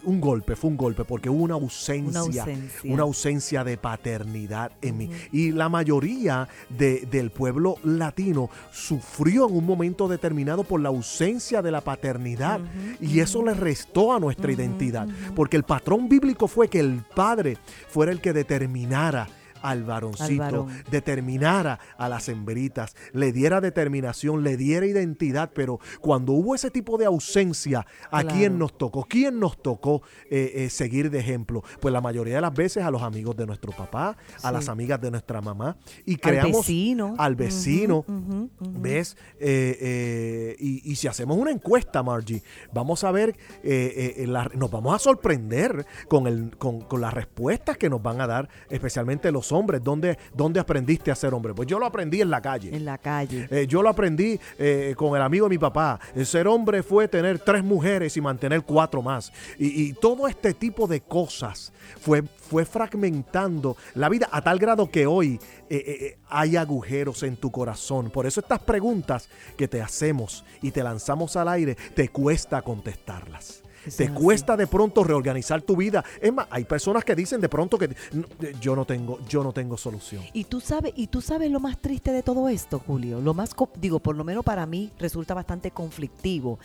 [0.04, 2.94] un golpe, fue un golpe, porque hubo una ausencia, Una ausencia.
[2.94, 5.10] una ausencia de paternidad en mí.
[5.32, 11.62] Y la mayoría de- del pueblo latino sufrió en un momento determinado por la ausencia
[11.62, 12.60] de la paternidad.
[13.00, 15.08] Y eso le restó a nuestra identidad.
[15.36, 17.58] Porque el patrón bíblico fue que el padre
[17.90, 19.28] fuera el que determinara
[19.62, 20.84] al varoncito, Al varón.
[20.90, 26.98] determinara a las hembritas, le diera determinación, le diera identidad, pero cuando hubo ese tipo
[26.98, 28.36] de ausencia, ¿a Claro.
[28.38, 29.06] quién nos tocó?
[29.08, 31.64] ¿Quién nos tocó eh, eh, seguir de ejemplo?
[31.80, 35.00] Pues la mayoría de las veces a los amigos de nuestro papá, a las amigas
[35.02, 37.16] de nuestra mamá, y Al creamos vecino.
[37.18, 38.00] al vecino.
[38.08, 38.82] Ujú, ujú.
[38.82, 39.18] ¿Ves?
[39.40, 42.42] Eh, y, y si hacemos una encuesta, Margie,
[42.74, 47.90] vamos a ver, la- nos vamos a sorprender con, el, con, con las respuestas que
[47.90, 49.84] nos van a dar, especialmente los hombres.
[49.84, 51.54] ¿Dónde, ¿Dónde aprendiste a ser hombre?
[51.54, 52.76] Pues yo lo aprendí en la calle.
[52.76, 53.48] En la calle.
[53.50, 56.00] Eh, yo lo aprendí eh, con el amigo de mi papá.
[56.16, 59.32] El ser hombre fue tener tres mujeres y mantener cuatro más.
[59.58, 64.90] Y, y todo este tipo de cosas fue, fue fragmentando la vida a tal grado
[64.90, 68.10] que hoy eh, hay agujeros en tu corazón.
[68.10, 73.61] Por eso estas preguntas que te hacemos y te lanzamos al aire, te cuesta contestarlas.
[73.84, 74.14] Te así.
[74.14, 76.04] cuesta de pronto reorganizar tu vida.
[76.22, 78.26] Es más, hay personas que dicen de pronto que "No,
[78.60, 80.24] yo no tengo, yo no tengo solución.
[80.34, 83.22] Y tú sabes, y tú sabes lo más triste de todo esto, Julio.
[83.22, 86.60] Lo más, digo, por lo menos para mí resulta bastante conflictivo.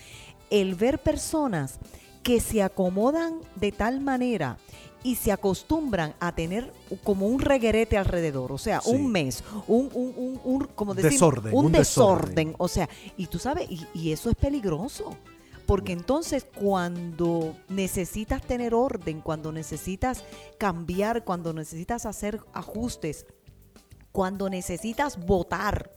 [0.50, 1.78] El ver personas
[2.22, 4.58] que se acomodan de tal manera
[5.04, 6.72] y se acostumbran a tener
[7.04, 8.90] como un reguerete alrededor, o sea, Sí.
[8.90, 12.28] un mes, un, un, un, un- como decimos, Desorden, un, un desorden.
[12.28, 12.54] desorden.
[12.58, 15.16] o sea, y tú sabes, y, y eso es peligroso.
[15.66, 20.24] Porque entonces cuando necesitas tener orden, cuando necesitas
[20.58, 23.26] cambiar, cuando necesitas hacer ajustes,
[24.12, 25.90] cuando necesitas votar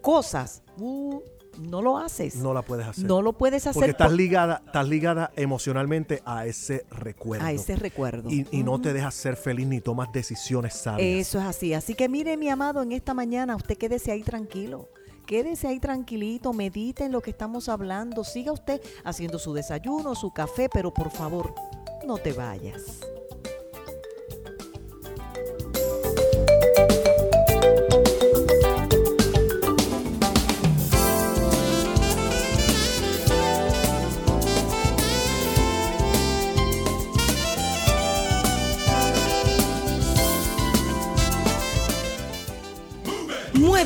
[0.00, 1.20] cosas, uh,
[1.58, 2.34] no lo haces.
[2.36, 3.04] No la puedes hacer.
[3.04, 7.46] No lo puedes hacer Porque estás por- ligada, estás ligada emocionalmente a ese recuerdo.
[7.46, 8.30] a ese recuerdo.
[8.30, 11.26] y, y no te dejas ser feliz ni tomas decisiones sabias.
[11.28, 11.74] Eso es así.
[11.74, 14.88] Así que mire, mi amado, en esta mañana usted quédese ahí tranquilo.
[15.26, 18.24] Quédese ahí tranquilito, medite en lo que estamos hablando.
[18.24, 21.54] Siga usted haciendo su desayuno, su café, pero por favor,
[22.06, 23.00] no te vayas.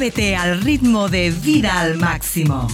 [0.07, 2.69] Al ritmo de vida al máximo.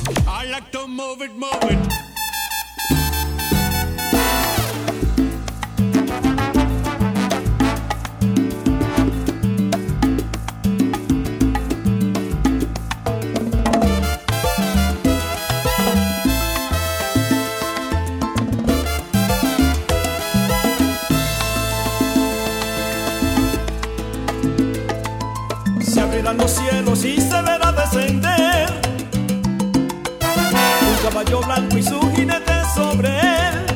[31.23, 33.67] Caballo blanco y su jinete sobre él.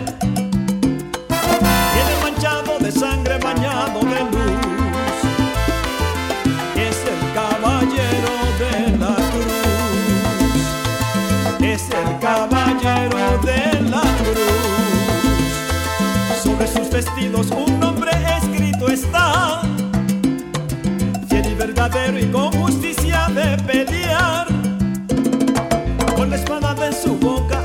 [1.29, 4.53] Viene manchado de sangre, bañado de luz.
[6.75, 9.55] Es el caballero de la cruz.
[11.61, 14.57] Es el caballero de la cruz.
[16.43, 19.63] Sobre sus vestidos un nombre escrito está
[21.29, 22.56] fiel y verdadero y con
[27.07, 27.56] espada de su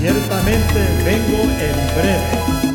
[0.00, 2.69] ciertamente vengo en breve.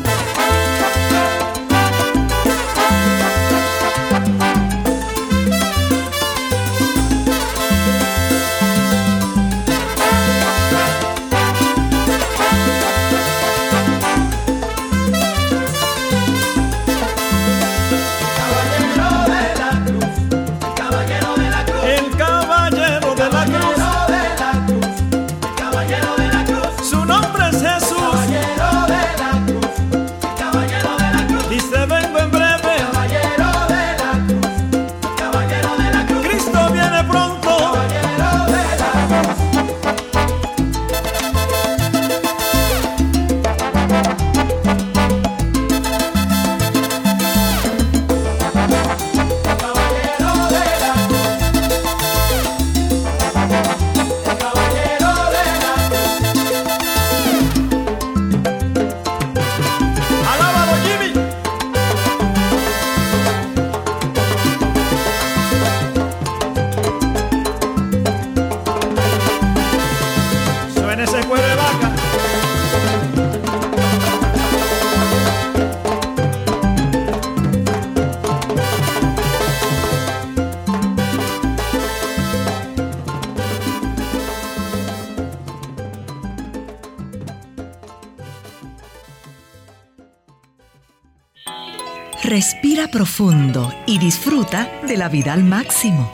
[92.96, 96.10] Profundo y disfruta de la vida al máximo.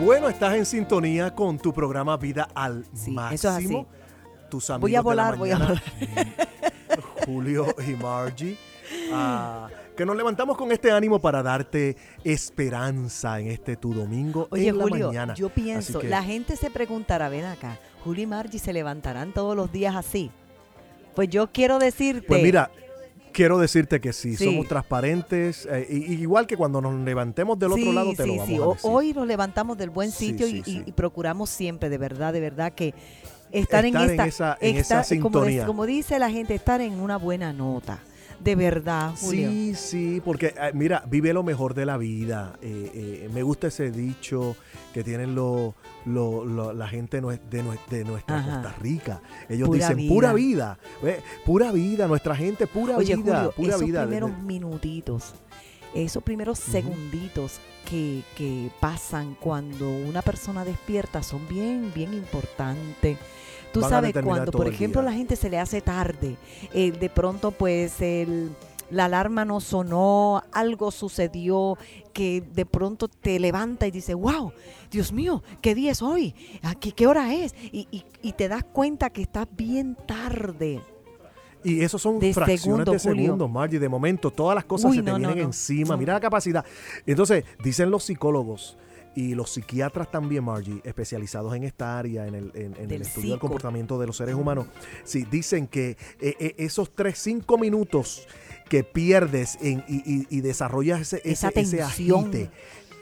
[0.00, 3.34] Bueno, estás en sintonía con tu programa Vida al Sí, Máximo.
[3.34, 3.86] eso es así.
[4.50, 5.82] Tus Voy a amigos de la volar, voy a mañana,
[7.26, 8.56] Julio y Margie.
[9.12, 14.68] ah, que nos levantamos con este ánimo para darte esperanza en este tu domingo Oye,
[14.68, 15.34] en la Julio, mañana.
[15.34, 19.56] yo pienso, que- la gente se preguntará, ven acá, Julio y Margie se levantarán todos
[19.56, 20.30] los días así.
[21.14, 22.26] Pues yo quiero decirte.
[22.26, 22.70] Pues mira,
[23.32, 24.44] quiero decirte que sí, Sí.
[24.46, 28.36] somos transparentes, eh, y- igual que cuando nos levantemos del otro lado te sí, lo
[28.36, 28.90] vamos a decir.
[28.90, 32.94] Hoy nos levantamos del buen sitio y procuramos siempre, de verdad, de verdad, que
[33.54, 35.66] estar, en Estar en esta, esa- en esa estar- sintonía.
[35.66, 37.98] como dice la gente, estar en una buena nota.
[38.40, 39.48] De verdad, Julio.
[39.48, 42.58] Sí, sí, porque eh, mira, vive lo mejor de la vida.
[42.60, 44.56] Eh, eh, me gusta ese dicho
[44.92, 45.74] que tienen lo,
[46.04, 47.38] lo- lo- la gente de,
[47.90, 48.60] de nuestra Ajá.
[48.62, 49.22] Costa Rica.
[49.48, 50.12] Ellos Pura dicen vida.
[50.12, 54.02] pura vida, eh, pura vida, nuestra gente, pura Oye, vida, Julio, pura esos vida.
[54.02, 55.32] primeros minutitos,
[55.94, 63.16] esos primeros segunditos que, que pasan cuando una persona despierta son bien, bien importantes.
[63.74, 66.36] Tú Van sabes, cuando, por ejemplo, la gente se le hace tarde,
[66.72, 68.50] eh, de pronto pues el,
[68.88, 71.76] la alarma no sonó, algo sucedió
[72.12, 74.52] que de pronto te levanta y dice, wow,
[74.90, 76.34] Dios mío, ¿qué día es hoy?
[76.62, 77.52] ¿A ¿Qué, hora es?
[77.72, 80.80] Y, y- y te das cuenta que estás bien tarde.
[81.64, 83.78] Y esos son De fracciones segundo, de segundos, Margie.
[83.80, 85.44] De momento, todas las cosas Uy, se no, vienen no.
[85.44, 85.96] encima.
[85.96, 86.64] Mira la capacidad.
[87.06, 88.76] Entonces, dicen los psicólogos
[89.16, 93.30] y los psiquiatras también, Margie, especializados en esta área, en el, en- en el estudio
[93.30, 94.66] del comportamiento de los seres humanos,
[95.04, 95.90] sí, dicen que
[96.20, 98.26] eh, eh, esos tres, cinco minutos
[98.68, 102.50] que pierdes en, y, y- y desarrollas ese, ese, ese agite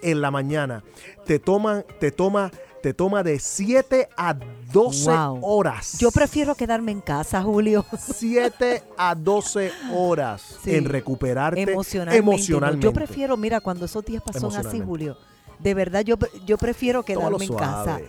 [0.03, 0.83] en la mañana,
[1.27, 2.51] te toma, te toma,
[2.83, 4.35] te toma de 7 a
[4.73, 5.39] 12 Wow.
[5.43, 5.99] horas.
[6.01, 7.87] Yo prefiero quedarme en casa, Julio.
[8.17, 10.75] 7 a 12 horas Sí.
[10.75, 12.19] en recuperarte emocionalmente.
[12.19, 12.85] emocionalmente.
[12.85, 14.81] Yo prefiero, mira, cuando esos días son así.
[14.81, 15.17] Julio,
[15.63, 18.01] de verdad yo, yo prefiero quedarme en casa.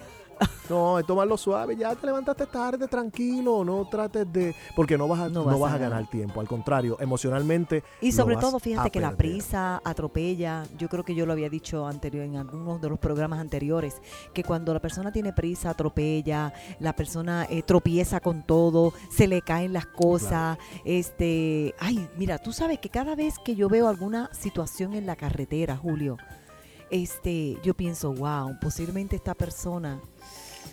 [0.70, 1.76] No, es tomarlo suave.
[1.76, 3.64] Ya te levantaste tarde, tranquilo.
[3.64, 4.56] No trates de.
[4.76, 6.40] Porque no vas a, No no vas vas a a ganar tiempo.
[6.40, 7.84] Al contrario, emocionalmente.
[8.02, 10.64] Y sobre todo, fíjate que la prisa atropella.
[10.78, 14.02] Yo creo que yo lo había dicho anterior en algunos de los programas anteriores,
[14.34, 19.42] que cuando la persona tiene prisa atropella, la persona eh, tropieza con todo, se le
[19.42, 20.58] caen las cosas.
[20.86, 25.16] Este, ay, mira, tú sabes que cada vez que yo veo alguna situación en la
[25.16, 26.18] carretera, Julio,
[26.90, 30.02] este, yo pienso, wow, posiblemente esta persona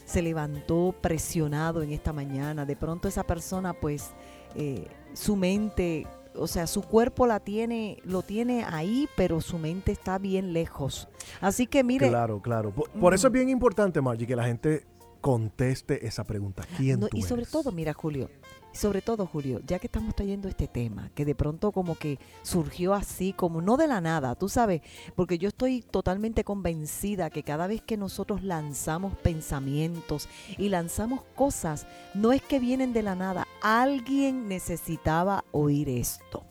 [0.04, 2.64] se levantó presionado en esta mañana.
[2.66, 4.10] De pronto esa persona, pues,
[4.54, 9.92] eh, su mente, o sea, su cuerpo la tiene, lo tiene ahí, pero su mente
[9.92, 11.08] está bien lejos.
[11.40, 12.74] Así que mire, Claro, claro.
[12.74, 14.86] Por, por eso es bien importante, Margie, que la gente
[15.20, 16.64] conteste esa pregunta.
[16.76, 17.52] ¿Quién no, tú y sobre eres?
[17.52, 18.30] todo, mira, Julio,
[18.72, 22.94] sobre todo, Julio, ya que estamos trayendo este tema, que de pronto como que surgió
[22.94, 24.82] así, como no de la nada, tú sabes,
[25.16, 31.86] porque yo estoy totalmente convencida que cada vez que nosotros lanzamos pensamientos y lanzamos cosas,
[32.14, 36.44] no es que vienen de la nada, alguien necesitaba oír esto.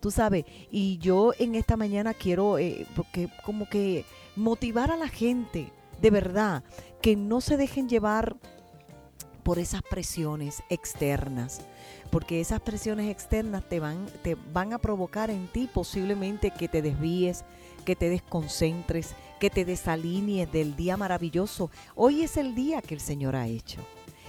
[0.00, 4.04] Tú sabes, y yo en esta mañana quiero, eh, porque como que
[4.36, 6.62] motivar a la gente, de verdad,
[7.02, 8.36] que no se dejen llevar
[9.48, 11.62] por esas presiones externas,
[12.10, 16.82] porque esas presiones externas te van, te van a provocar en ti posiblemente que te
[16.82, 17.46] desvíes,
[17.86, 21.70] que te desconcentres, que te desalinees del día maravilloso.
[21.94, 23.80] Hoy es el día que el Señor ha hecho.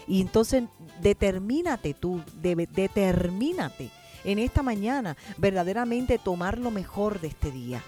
[0.07, 0.63] Y entonces
[1.01, 3.89] determínate tú, debe- determínate
[4.23, 7.83] en esta mañana verdaderamente tomar lo mejor de este día.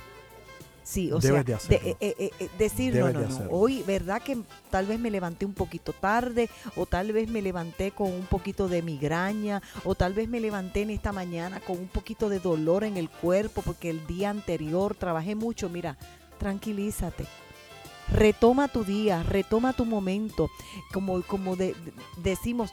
[0.83, 1.87] Sí, o Debes sea, de hacerlo.
[1.89, 4.37] eh, eh, eh, decir, Debes no, de no, no, hoy, ¿verdad que
[4.71, 8.67] tal vez me levanté un poquito tarde o tal vez me levanté con un poquito
[8.67, 12.83] de migraña o tal vez me levanté en esta mañana con un poquito de dolor
[12.83, 15.69] en el cuerpo porque el día anterior trabajé mucho?
[15.69, 15.97] Mira,
[16.39, 17.25] tranquilízate.
[18.11, 20.49] Retoma tu día, retoma tu momento.
[20.91, 21.75] Como, como de-
[22.17, 22.71] decimos,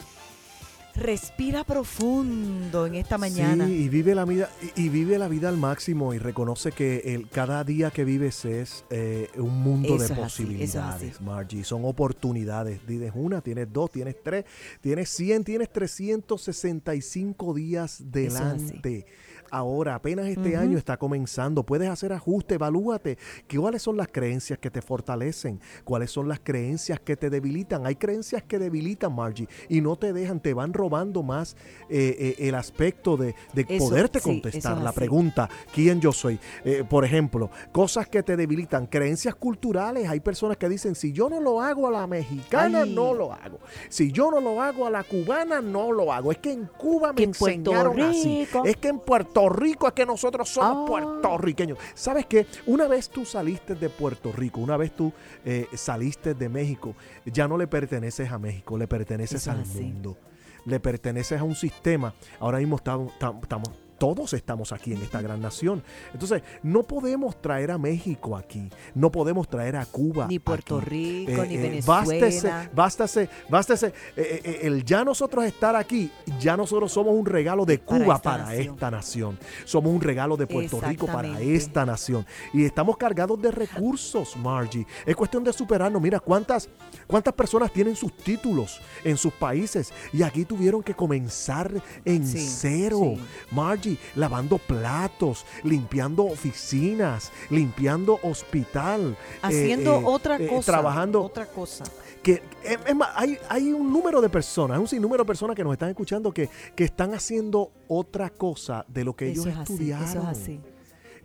[0.99, 3.67] respira profundo en esta mañana.
[3.67, 7.29] Sí, y vive la vida, y, vive la vida al máximo y reconoce que el,
[7.29, 11.65] cada día que vives es eh, un mundo Eso de es así, es posibilidades, Margie.
[11.65, 12.81] Son oportunidades.
[12.87, 14.45] Tienes una, tienes dos, tienes tres,
[14.81, 19.07] tienes 100, tienes 365 días delante.
[19.51, 21.63] Ahora, apenas este año está comenzando.
[21.63, 23.19] Puedes hacer ajustes, evalúate.
[23.55, 25.61] ¿Cuáles son las creencias que te fortalecen?
[25.85, 27.87] ¿Cuáles son las creencias que te debilitan?
[27.87, 31.57] Hay creencias que debilitan, Margie, y no te dejan, te van robando más
[31.89, 36.39] eh, eh, el aspecto de, de Eso, poderte contestar es la pregunta, ¿quién yo soy?
[36.65, 40.09] Eh, por ejemplo, cosas que te debilitan, creencias culturales.
[40.09, 42.95] Hay personas que dicen, si yo no lo hago a la mexicana, Ay.
[42.95, 43.59] no lo hago.
[43.89, 46.33] Si yo no lo hago a la cubana, no lo hago.
[46.33, 48.47] Es que en Cuba me enseñaron así.
[48.65, 50.87] Es que en Puerto Rico es que nosotros somos Ah.
[50.87, 51.77] puertorriqueños.
[51.95, 52.47] ¿Sabes qué?
[52.67, 55.13] Una vez tú saliste de Puerto Rico, una vez tú
[55.45, 56.95] eh, saliste de México,
[57.27, 60.17] ya no le perteneces a México, le perteneces Eso al mundo.
[60.65, 62.15] Le perteneces a un sistema.
[62.41, 65.83] Ahora mismo estamos, tam- estamos- todos estamos aquí en esta gran nación.
[66.13, 70.27] Entonces, no podemos traer a México aquí, no podemos traer a Cuba.
[70.29, 70.87] Ni Puerto aquí.
[71.27, 72.71] Rico, ni Eh, Bástese, Venezuela.
[72.75, 73.87] bástase, bástase.
[74.17, 78.15] eh, eh, el ya nosotros estar aquí, ya nosotros somos un regalo de Para Cuba
[78.17, 78.75] esta para nación.
[78.75, 79.39] esta nación.
[79.65, 82.25] Somos un regalo de Puerto Rico para esta nación.
[82.53, 84.87] Y estamos cargados de recursos, Margie.
[85.07, 86.01] Es cuestión de superarnos.
[86.01, 86.69] Mira, ¿cuántas,
[87.07, 91.71] cuántas personas tienen sus títulos en sus países y aquí tuvieron que comenzar
[92.05, 93.15] en Sí, cero.
[93.17, 93.21] sí.
[93.51, 99.13] Margie, lavando platos, limpiando oficinas, limpiando hospital.
[99.13, 100.73] eh, Haciendo eh, otra eh, cosa.
[100.73, 101.85] trabajando Otra cosa.
[102.23, 105.63] que es, es más, hay, hay un número de personas, un sinnúmero de personas que
[105.65, 109.73] nos están escuchando que, que están haciendo otra cosa de lo que ellos es así,
[109.73, 110.05] estudiaron.
[110.09, 110.61] eso es así.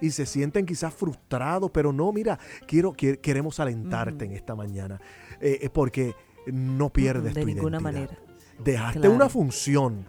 [0.02, 2.38] Y se sienten quizás frustrados, pero no, mira,
[2.68, 5.00] quiero, que- queremos alentarte en esta mañana,
[5.40, 6.14] eh, eh, porque
[6.46, 7.82] no pierdes de tu ninguna identidad.
[8.10, 8.20] manera.
[8.64, 9.16] Dejaste Claro.
[9.16, 10.06] una función,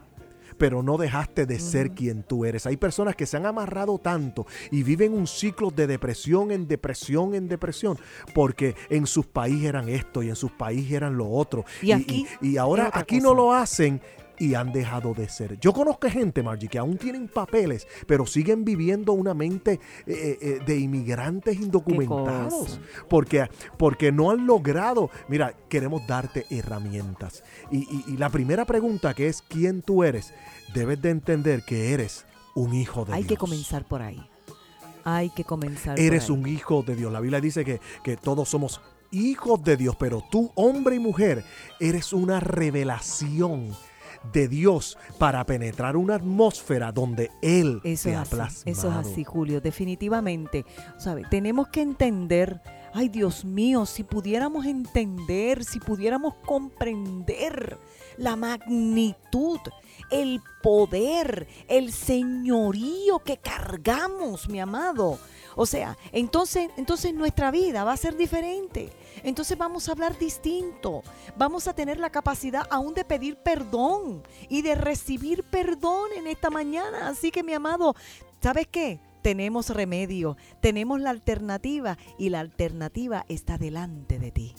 [0.57, 2.67] pero no dejaste de ser quien tú eres.
[2.67, 7.35] Hay personas que se han amarrado tanto y viven un ciclo de depresión en depresión
[7.35, 7.99] en depresión,
[8.35, 11.65] porque en sus países eran esto y en sus países eran lo otro.
[11.83, 14.01] Y aquí y, y ahora aquí no lo hacen.
[14.39, 15.59] Y han dejado de ser.
[15.61, 20.59] Yo conozco gente, Margie, que aún tienen papeles, pero siguen viviendo una mente eh, eh,
[20.67, 22.81] de inmigrantes indocumentados.
[23.09, 25.11] Porque, porque no han logrado.
[25.29, 27.45] Mira, queremos darte herramientas.
[27.71, 30.33] Y, y- y la primera pregunta, que es quién tú eres,
[30.75, 32.25] debes de entender que eres
[32.57, 33.29] un hijo de Hay Dios.
[33.29, 34.21] que comenzar por ahí.
[35.05, 36.31] Hay que comenzar por Eres ahí.
[36.31, 37.13] un hijo de Dios.
[37.13, 38.81] La Biblia dice que, que todos somos
[39.11, 41.45] hijos de Dios, pero tú, hombre y mujer,
[41.79, 43.71] eres una revelación
[44.33, 48.71] de Dios para penetrar una atmósfera donde Él Eso te es ha así, plasmado.
[48.79, 50.65] eso es así, Julio, definitivamente.
[50.99, 51.23] ¿Sabe?
[51.31, 52.61] Tenemos que entender,
[52.93, 57.79] ay Dios mío, si pudiéramos entender, si pudiéramos comprender
[58.17, 59.59] la magnitud,
[60.11, 65.19] el poder, el señorío que cargamos, mi amado.
[65.57, 68.91] O sea, entonces, entonces nuestra vida va a ser diferente.
[69.23, 71.03] Entonces vamos a hablar distinto.
[71.37, 76.51] Vamos a tener la capacidad aún de pedir perdón y de recibir perdón en esta
[76.51, 77.09] mañana.
[77.09, 77.95] Así que, mi amado,
[78.41, 79.01] ¿sabes qué?
[79.23, 84.55] Tenemos remedio, tenemos la alternativa y la alternativa está delante de ti.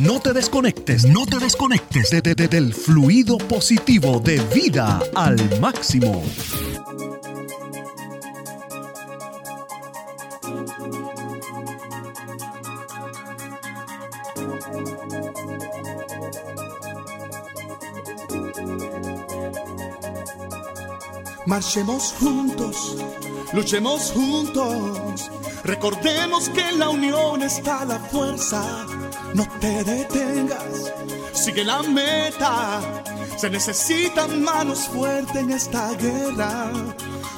[0.00, 5.36] No te desconectes, no te desconectes de- de- de- del fluido positivo de vida al
[5.60, 6.22] máximo.
[21.46, 22.96] Marchemos juntos,
[23.52, 25.30] luchemos juntos.
[25.64, 28.86] Recordemos que en la unión está la fuerza.
[29.34, 30.92] No te detengas,
[31.32, 32.80] sigue la meta.
[33.36, 36.72] Se necesitan manos fuertes en esta guerra.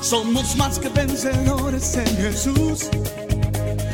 [0.00, 2.88] Somos más que vencedores en Jesús.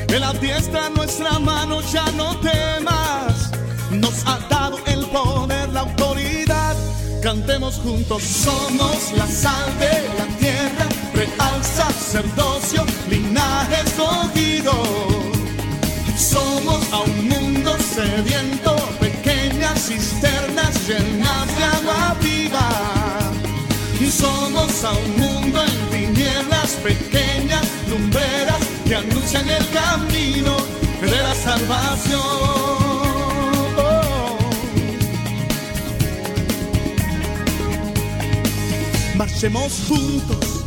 [0.09, 3.51] En la diestra nuestra mano ya no temas.
[3.91, 6.77] Nos ha dado el poder, la autoridad.
[7.23, 14.73] Cantemos juntos, somos la sal de la tierra, real sacerdocio, linaje escogido.
[16.17, 17.48] Somos a un mundo
[17.99, 22.69] sediento, pequeñas cisternas llenas de agua viva.
[24.01, 30.55] Y somos a un mundo en tinieblas, pequeñas lumbreras que anuncian el camino
[31.01, 32.49] de la salvación.
[39.17, 40.65] Marchemos juntos,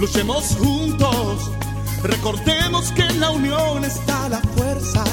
[0.00, 1.50] luchemos juntos,
[2.02, 5.04] recordemos que en la unión está la fuerza.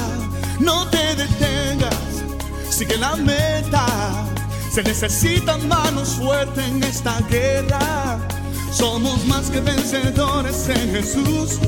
[0.60, 1.49] No te detengas,
[2.80, 3.84] sigue la meta.
[4.72, 8.18] Se necesitan manos fuertes en esta guerra.
[8.72, 11.58] Somos más que vencedores en Jesús.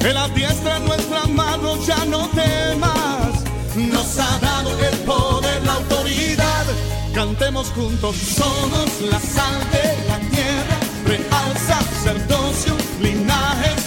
[0.00, 3.32] Él adiestra nuestra mano, ya no temas.
[3.76, 6.64] Nos ha dado el poder, la autoridad.
[7.12, 13.77] Cantemos juntos, somos la sal de la tierra, real sacerdocio, linaje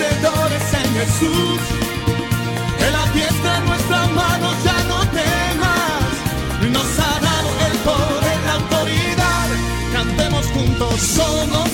[0.00, 1.60] vencedores en Jesús.
[2.86, 6.12] Él adiestra nuestra mano, ya no temas.
[6.72, 9.48] Nos ha dado el poder, la autoridad.
[9.92, 11.68] Cantemos juntos, somos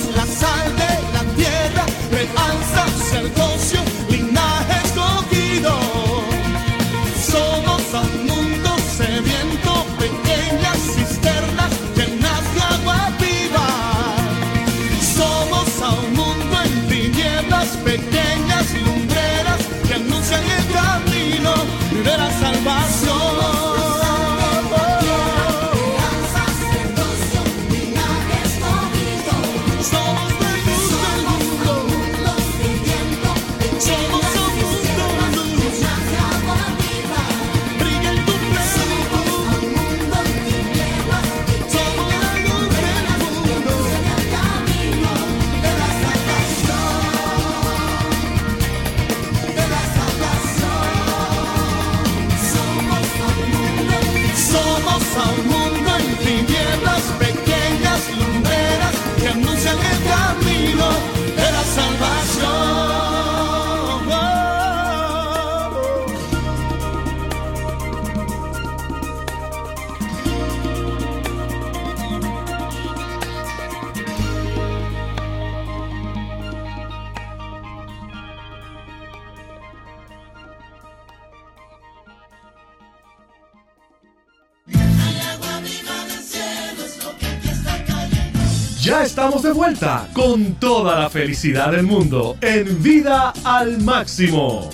[89.56, 94.68] vuelta con toda la felicidad del mundo en Vida al Máximo.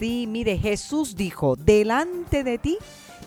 [0.00, 0.26] Así.
[0.26, 2.78] Mire, Jesús dijo, delante de ti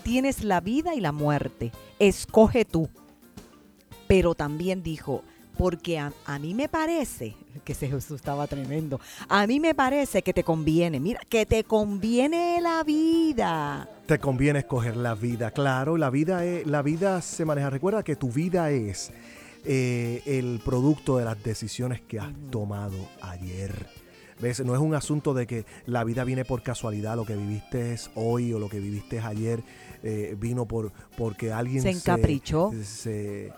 [0.02, 1.72] tienes la vida y la muerte.
[1.98, 2.88] Escoge tú.
[4.06, 5.22] Pero también dijo,
[5.56, 10.22] porque a, a mí me parece, que ese Jesús estaba tremendo, a mí me parece
[10.22, 13.88] que te conviene, mira, que te conviene la vida.
[14.06, 15.96] Te conviene escoger la vida, claro.
[15.96, 17.70] La vida, es- la vida se maneja.
[17.70, 19.10] Recuerda que tu vida es
[19.64, 23.86] eh, el producto de las decisiones que has tomado ayer.
[24.40, 24.64] ¿Ves?
[24.64, 28.10] No es un asunto de que la vida viene por casualidad, lo que viviste es
[28.14, 29.62] hoy o lo que viviste es ayer
[30.02, 32.72] eh, vino por porque alguien Se encaprichó.
[32.82, 33.52] se-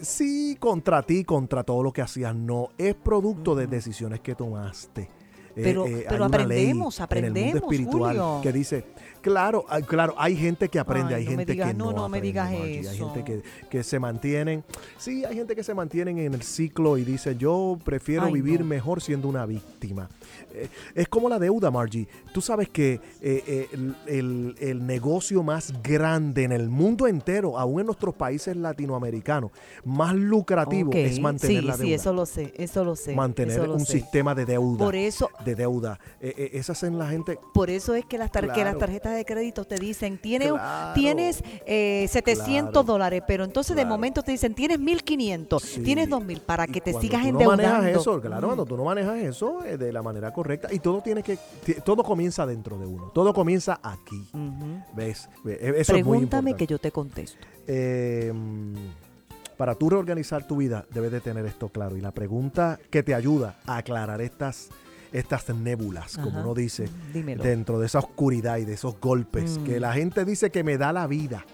[0.00, 2.34] sí, contra ti, contra todo lo que hacías.
[2.34, 5.02] No, es producto de decisiones que tomaste.
[5.02, 8.40] Eh, Pero- hay pero una ley aprendemos, en el aprendemos, mundo espiritual Julio.
[8.42, 8.84] que dice,
[9.26, 11.96] claro, ah, claro, hay gente que aprende, Ay, hay no gente digas- que no, no,
[12.02, 12.64] no me digas Margie.
[12.64, 13.12] Hay eso.
[13.12, 14.62] gente que, que se mantienen,
[14.98, 18.60] sí, hay gente que se mantienen en el ciclo y dice, yo prefiero Ay, vivir
[18.60, 18.66] no.
[18.66, 20.08] mejor siendo una víctima.
[20.52, 22.06] Eh, es como la deuda, Margie.
[22.32, 27.58] Tú sabes que eh, eh, el, el- el negocio más grande en el mundo entero,
[27.58, 29.50] aún en nuestros países latinoamericanos,
[29.84, 31.84] más lucrativo es mantener sí, la deuda.
[31.88, 33.14] Sí, eso lo sé, eso lo sé.
[33.14, 33.92] mantener eso lo un sé.
[34.00, 34.78] sistema de deuda.
[34.84, 35.98] Por eso, de deuda.
[36.20, 39.24] Eh, esas en la gente por eso es que las, tar- que las tarjetas de
[39.24, 40.94] crédito te dicen, tienes, Claro.
[40.94, 42.82] tienes eh, 700 Claro.
[42.84, 45.82] dólares, pero entonces de momento te dicen, tienes 1500, Sí.
[45.82, 47.62] tienes 2000 para que te sigas tú no endeudando.
[47.62, 48.50] manejas eso, claro, Mm.
[48.50, 51.38] cuando tú no manejas eso eh, de la manera correcta y todo tiene que
[51.84, 54.28] todo comienza dentro de uno, todo comienza aquí.
[54.94, 55.28] ¿Ves?
[55.44, 56.54] Es muy Pregúntame importante.
[56.56, 57.38] que yo te contesto.
[57.66, 58.32] Eh,
[59.56, 61.96] para tú reorganizar tu vida, debes de tener esto claro.
[61.96, 64.68] Y la pregunta que te ayuda a aclarar estas,
[65.12, 67.42] estas nébulas, como uno dice, Dímelo.
[67.42, 69.64] dentro de esa oscuridad y de esos golpes Mm.
[69.64, 71.44] que la gente dice que me da la vida,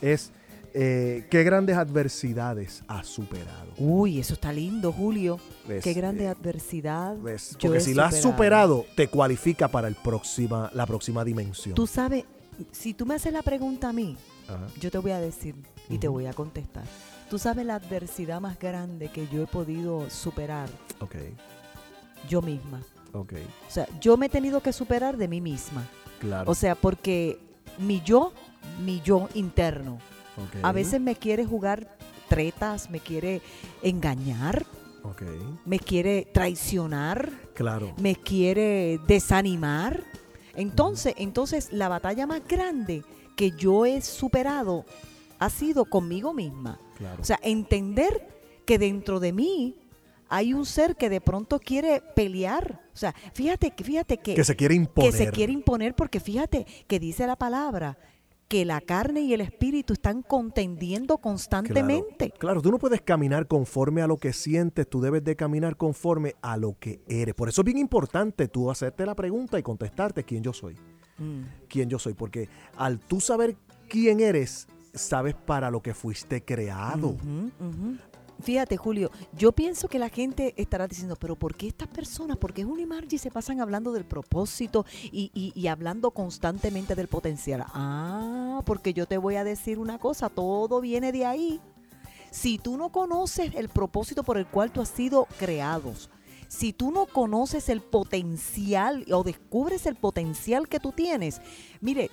[0.00, 0.32] es
[0.74, 3.72] eh, qué grandes adversidades has superado.
[3.78, 5.40] Uy, eso está lindo, Julio.
[5.66, 5.82] ¿Ves?
[5.82, 7.16] Qué grande Eh, adversidad.
[7.60, 11.74] Porque si la has superado, te cualifica para el próxima, la próxima dimensión.
[11.74, 12.24] Tú sabes,
[12.72, 14.16] Si tú me haces la pregunta a mí,
[14.48, 14.66] Ajá.
[14.80, 15.54] yo te voy a decir
[15.88, 16.82] y te voy a contestar.
[17.30, 20.68] Tú sabes la adversidad más grande que yo he podido superar
[21.00, 21.14] Ok,
[22.28, 22.80] yo misma.
[23.12, 23.34] ok,
[23.68, 25.86] O sea, yo me he tenido que superar de mí misma.
[26.20, 26.50] claro.
[26.50, 27.38] O sea, porque
[27.78, 28.32] mi yo,
[28.84, 29.98] mi yo interno,
[30.62, 31.96] a veces me quiere jugar
[32.28, 33.42] tretas, me quiere
[33.82, 34.64] engañar,
[35.04, 35.22] Ok,
[35.64, 37.94] me quiere traicionar, claro.
[38.00, 40.02] me quiere desanimar.
[40.54, 43.04] Entonces, entonces la batalla más grande
[43.36, 44.84] que yo he superado
[45.38, 46.80] ha sido conmigo misma.
[46.96, 47.22] Claro.
[47.22, 48.28] O sea, entender
[48.66, 49.76] que dentro de mí
[50.28, 52.80] hay un ser que de pronto quiere pelear.
[52.92, 55.10] O sea, fíjate, que- fíjate que, que se quiere imponer.
[55.10, 57.98] que se quiere imponer porque fíjate que dice la palabra
[58.48, 62.30] que la carne y el espíritu están contendiendo constantemente.
[62.38, 66.34] Claro, tú no puedes caminar conforme a lo que sientes, tú debes de caminar conforme
[66.40, 67.34] a lo que eres.
[67.34, 70.76] Por eso es bien importante tú hacerte la pregunta y contestarte quién yo soy.
[71.18, 71.42] Mm.
[71.68, 73.54] Quién yo soy, porque al tú saber
[73.86, 77.08] quién eres, sabes para lo que fuiste creado.
[77.08, 77.96] Ujú.
[78.40, 82.52] Fíjate, Julio, yo pienso que la gente estará diciendo, pero ¿por qué estas personas, por
[82.54, 87.64] qué Julio y se pasan hablando del propósito y, y- hablando constantemente del potencial?
[87.74, 91.60] Ah, porque yo te voy a decir una cosa, todo viene de ahí.
[92.30, 95.92] Si tú no conoces el propósito por el cual tú has sido creado,
[96.46, 101.40] si tú no conoces el potencial o descubres el potencial que tú tienes,
[101.80, 102.10] mire,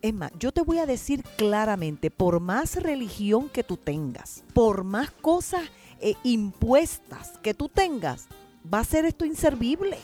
[0.00, 4.84] es más, yo te voy a decir claramente, por más religión que tú tengas, por
[4.84, 5.62] más cosas
[6.00, 8.26] eh, impuestas que tú tengas,
[8.72, 9.98] va a ser esto inservible.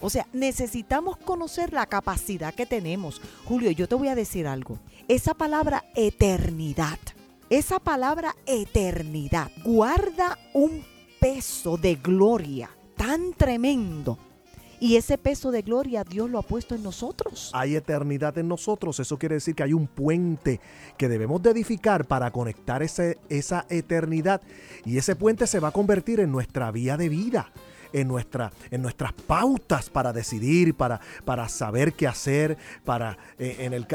[0.00, 3.20] O sea, necesitamos conocer la capacidad que tenemos.
[3.44, 4.78] Julio, yo te voy a decir algo.
[5.08, 6.98] Esa palabra eternidad,
[7.48, 10.84] esa palabra eternidad guarda un
[11.20, 14.18] peso de gloria tan tremendo.
[14.80, 17.50] Y ese peso de gloria Dios lo ha puesto en nosotros.
[17.54, 20.60] Hay eternidad en nosotros, eso quiere decir que hay un puente
[20.96, 24.40] que debemos de edificar para conectar ese, esa eternidad
[24.84, 27.50] y ese puente se va a convertir en nuestra vía de vida.
[27.92, 33.72] En, nuestra, en nuestras pautas para decidir, para, para saber qué hacer, para eh, en
[33.72, 33.86] el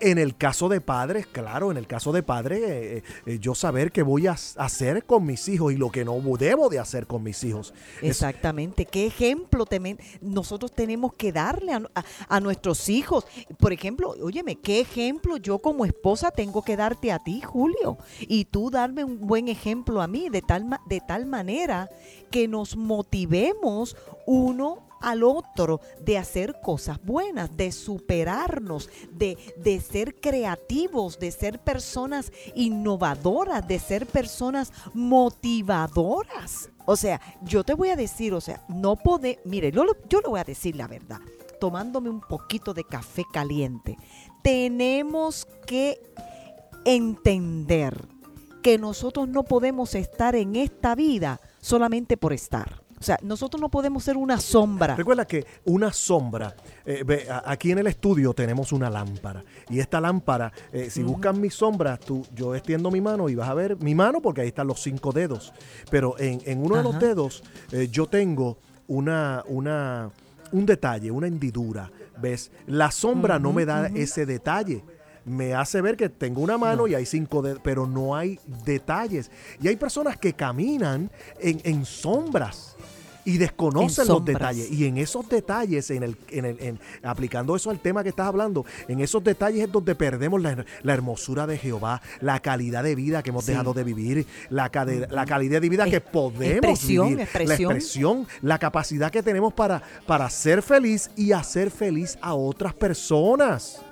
[0.00, 3.92] en el caso de padres, claro, en el caso de padres, eh, eh, yo saber
[3.92, 7.22] qué voy a hacer con mis hijos y lo que no debo de hacer con
[7.22, 7.74] mis hijos.
[8.02, 8.86] Exactamente.
[8.86, 9.64] ¿Qué ejemplo
[10.20, 11.82] nosotros tenemos que darle a,
[12.28, 13.26] a- nuestros hijos?
[13.58, 17.98] Por ejemplo, óyeme, ¿qué ejemplo yo como esposa tengo que darte a ti, Julio?
[18.20, 21.88] Y tú darme un buen ejemplo a mí, de tal, de tal manera
[22.30, 23.96] que nos motivemos
[24.26, 31.58] uno al otro de hacer cosas buenas, de superarnos, de, de ser creativos, de ser
[31.58, 36.70] personas innovadoras, de ser personas motivadoras.
[36.86, 40.28] O sea, yo te voy a decir, o sea, no puede, mire, yo, yo le
[40.28, 41.20] voy a decir la verdad,
[41.60, 43.96] tomándome un poquito de café caliente.
[44.42, 46.00] Tenemos que
[46.84, 48.08] entender
[48.62, 52.79] que nosotros no podemos estar en esta vida solamente por estar.
[53.00, 54.94] O sea, nosotros no podemos ser una sombra.
[54.94, 59.42] Recuerda que una sombra, eh, ve, aquí en el estudio tenemos una lámpara.
[59.70, 61.12] Y esta lámpara, eh, si Ujú.
[61.12, 64.42] buscas mis sombras, tú, yo extiendo mi mano y vas a ver mi mano porque
[64.42, 65.54] ahí están los cinco dedos.
[65.90, 67.42] Pero en, en uno de los dedos
[67.72, 70.10] eh, yo tengo una, una,
[70.52, 71.90] un detalle, una hendidura.
[72.20, 72.50] ¿Ves?
[72.66, 74.84] La sombra no me da ese detalle.
[75.24, 76.86] Me hace ver que tengo una mano No.
[76.88, 79.30] y hay cinco dedos, pero no hay detalles.
[79.62, 81.10] Y hay personas que caminan
[81.40, 82.76] en, en sombras
[83.22, 84.70] y desconocen los detalles.
[84.72, 88.26] Y en esos detalles, en el, en el, en- aplicando eso al tema que estás
[88.26, 92.94] hablando, en esos detalles es donde perdemos la, la hermosura de Jehová, la calidad de
[92.94, 93.52] vida que hemos Sí.
[93.52, 97.48] dejado de vivir, la, cade- la calidad de vida que podemos expresión, vivir, expresión.
[97.68, 102.72] la expresión, la capacidad que tenemos para, para ser feliz y hacer feliz a otras
[102.72, 103.82] personas.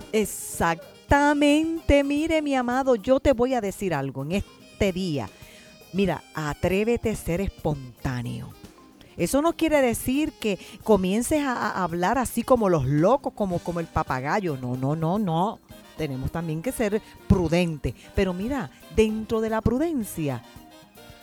[1.09, 5.31] Exactamente, mire mi amado, yo te voy a decir algo en este día.
[5.95, 8.51] Mira, atrévete a ser espontáneo.
[9.17, 13.87] Eso no quiere decir que comiences a, hablar así como los locos, como, como el
[13.87, 14.59] papagayo.
[14.59, 15.61] No, no, no, no.
[15.97, 17.95] Tenemos también que ser prudentes.
[18.15, 20.43] Pero mira, dentro de la prudencia,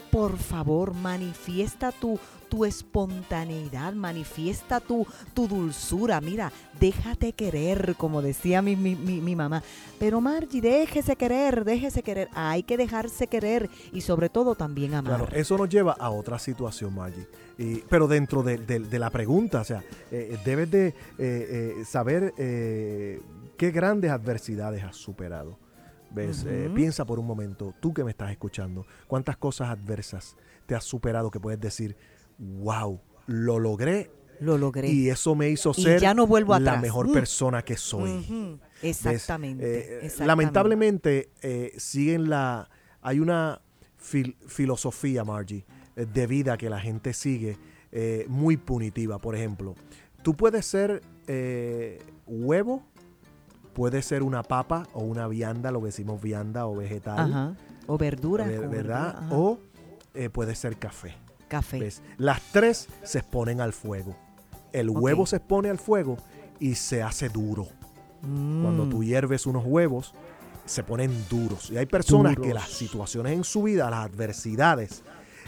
[0.10, 2.20] por favor, manifiesta tu,
[2.56, 6.22] tu espontaneidad, manifiesta tu, tu dulzura.
[6.22, 9.62] Mira, déjate querer, como decía mi, mi, mi- mi mamá.
[10.00, 12.30] Pero Margie, déjese querer, déjese querer.
[12.34, 15.18] Hay que dejarse querer y sobre todo también amar.
[15.18, 17.28] Claro, eso nos lleva a otra situación, Maggie.
[17.58, 21.84] Y- pero dentro de, de- de la pregunta, o sea, eh, debes de eh, eh,
[21.86, 25.60] saber qué grandes adversidades has superado.
[26.12, 26.46] ¿Ves?
[26.74, 31.30] Piensa por un momento, tú que me estás escuchando, cuántas cosas adversas te has superado
[31.30, 31.98] que puedes decir,
[32.38, 34.90] wow, lo logré Lo logré.
[34.90, 36.82] y eso me hizo Y ser ya no vuelvo la atrás.
[36.82, 37.14] mejor Mm.
[37.14, 38.60] persona que soy.
[38.82, 40.26] Exactamente, Eh, exactamente.
[40.26, 42.70] Lamentablemente eh, siguen la...
[43.02, 43.62] Hay una
[44.00, 45.66] fil- filosofía, Margie,
[45.96, 47.58] eh, de vida que la gente sigue
[47.92, 49.20] eh, muy punitiva.
[49.20, 49.76] Por ejemplo,
[50.22, 51.02] tú puedes ser
[52.28, 52.84] huevo,
[53.74, 57.20] puedes ser una papa o una vianda, lo que decimos vianda o vegetal.
[57.32, 57.56] Ajá.
[57.88, 58.48] O verduras.
[58.48, 59.14] Ver- con ¿verdad?
[59.22, 59.36] verdura.
[59.38, 59.60] O
[60.14, 61.16] eh, puede ser café.
[61.46, 61.80] Café.
[61.80, 62.02] ¿Ves?
[62.18, 64.16] Las tres se exponen al fuego.
[64.74, 66.18] El huevo se expone al fuego
[66.60, 67.68] y se hace duro.
[68.22, 68.90] Cuando Mm.
[68.90, 70.14] tú hierves unos huevos,
[70.66, 71.70] se ponen duros.
[71.70, 75.04] Y hay personas que las situaciones en su vida, las adversidades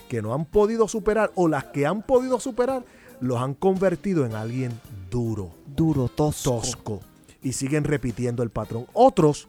[0.10, 2.84] que no han podido superar o las que han podido superar,
[3.20, 4.80] los han convertido en alguien
[5.10, 6.52] duro, Duro, tosco.
[6.62, 7.00] tosco.
[7.42, 8.86] Y siguen repitiendo el patrón.
[8.94, 9.48] Otros,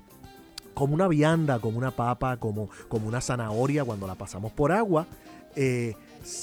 [0.74, 5.06] como una vianda, como una papa, como, como una zanahoria, cuando la pasamos por agua,
[5.54, 5.94] eh,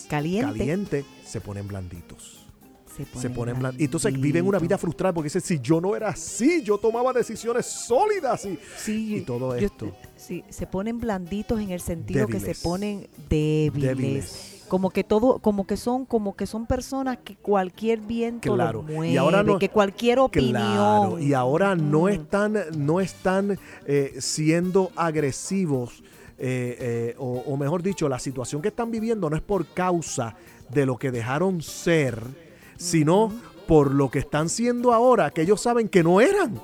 [0.10, 0.58] Caliente.
[0.58, 2.42] caliente, se ponen blanditos
[2.96, 3.82] Se se ponen blanditos.
[3.82, 7.12] Y entonces viven una vida frustrada porque dicen, si yo no era así, yo tomaba
[7.12, 9.92] decisiones sólidas y, Sí, y todo yo- esto.
[10.16, 13.98] sí, se ponen blanditos en el sentido que se ponen débiles.
[13.98, 14.52] Débiles.
[14.70, 18.82] Como que todo, como que son, como que son personas que cualquier viento Claro.
[18.82, 20.54] los Y mueve, ahora no- que cualquier opinión.
[20.54, 22.10] Claro, y ahora no Mm.
[22.10, 26.02] están, no están eh, siendo agresivos,
[26.38, 30.36] eh, eh, o, o mejor dicho, la situación que están viviendo no es por causa
[30.70, 32.20] de lo que dejaron ser,
[32.78, 33.32] sino
[33.68, 36.60] por lo que están siendo ahora, que ellos saben que no eran.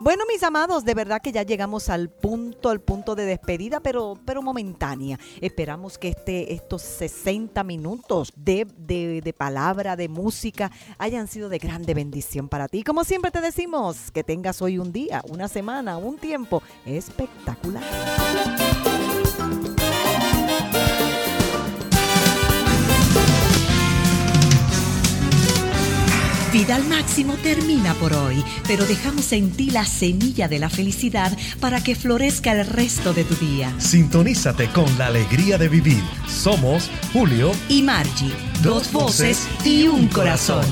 [0.00, 4.18] Bueno, mis amados, de verdad que ya llegamos al punto, al punto de despedida, pero,
[4.24, 5.18] pero momentánea.
[5.40, 11.58] Esperamos que este, estos 60 minutos de, de, de palabra, de música, hayan sido de
[11.58, 12.82] grande bendición para ti.
[12.82, 17.82] Como siempre te decimos, que tengas hoy un día, una semana, un tiempo espectacular.
[26.52, 31.34] Vida al máximo termina por hoy, pero dejamos en ti la semilla de la felicidad
[31.60, 33.74] para que florezca el resto de tu día.
[33.78, 36.02] Sintonízate con la alegría de vivir.
[36.28, 40.66] Somos Julio Y Margie, dos voces y un corazón.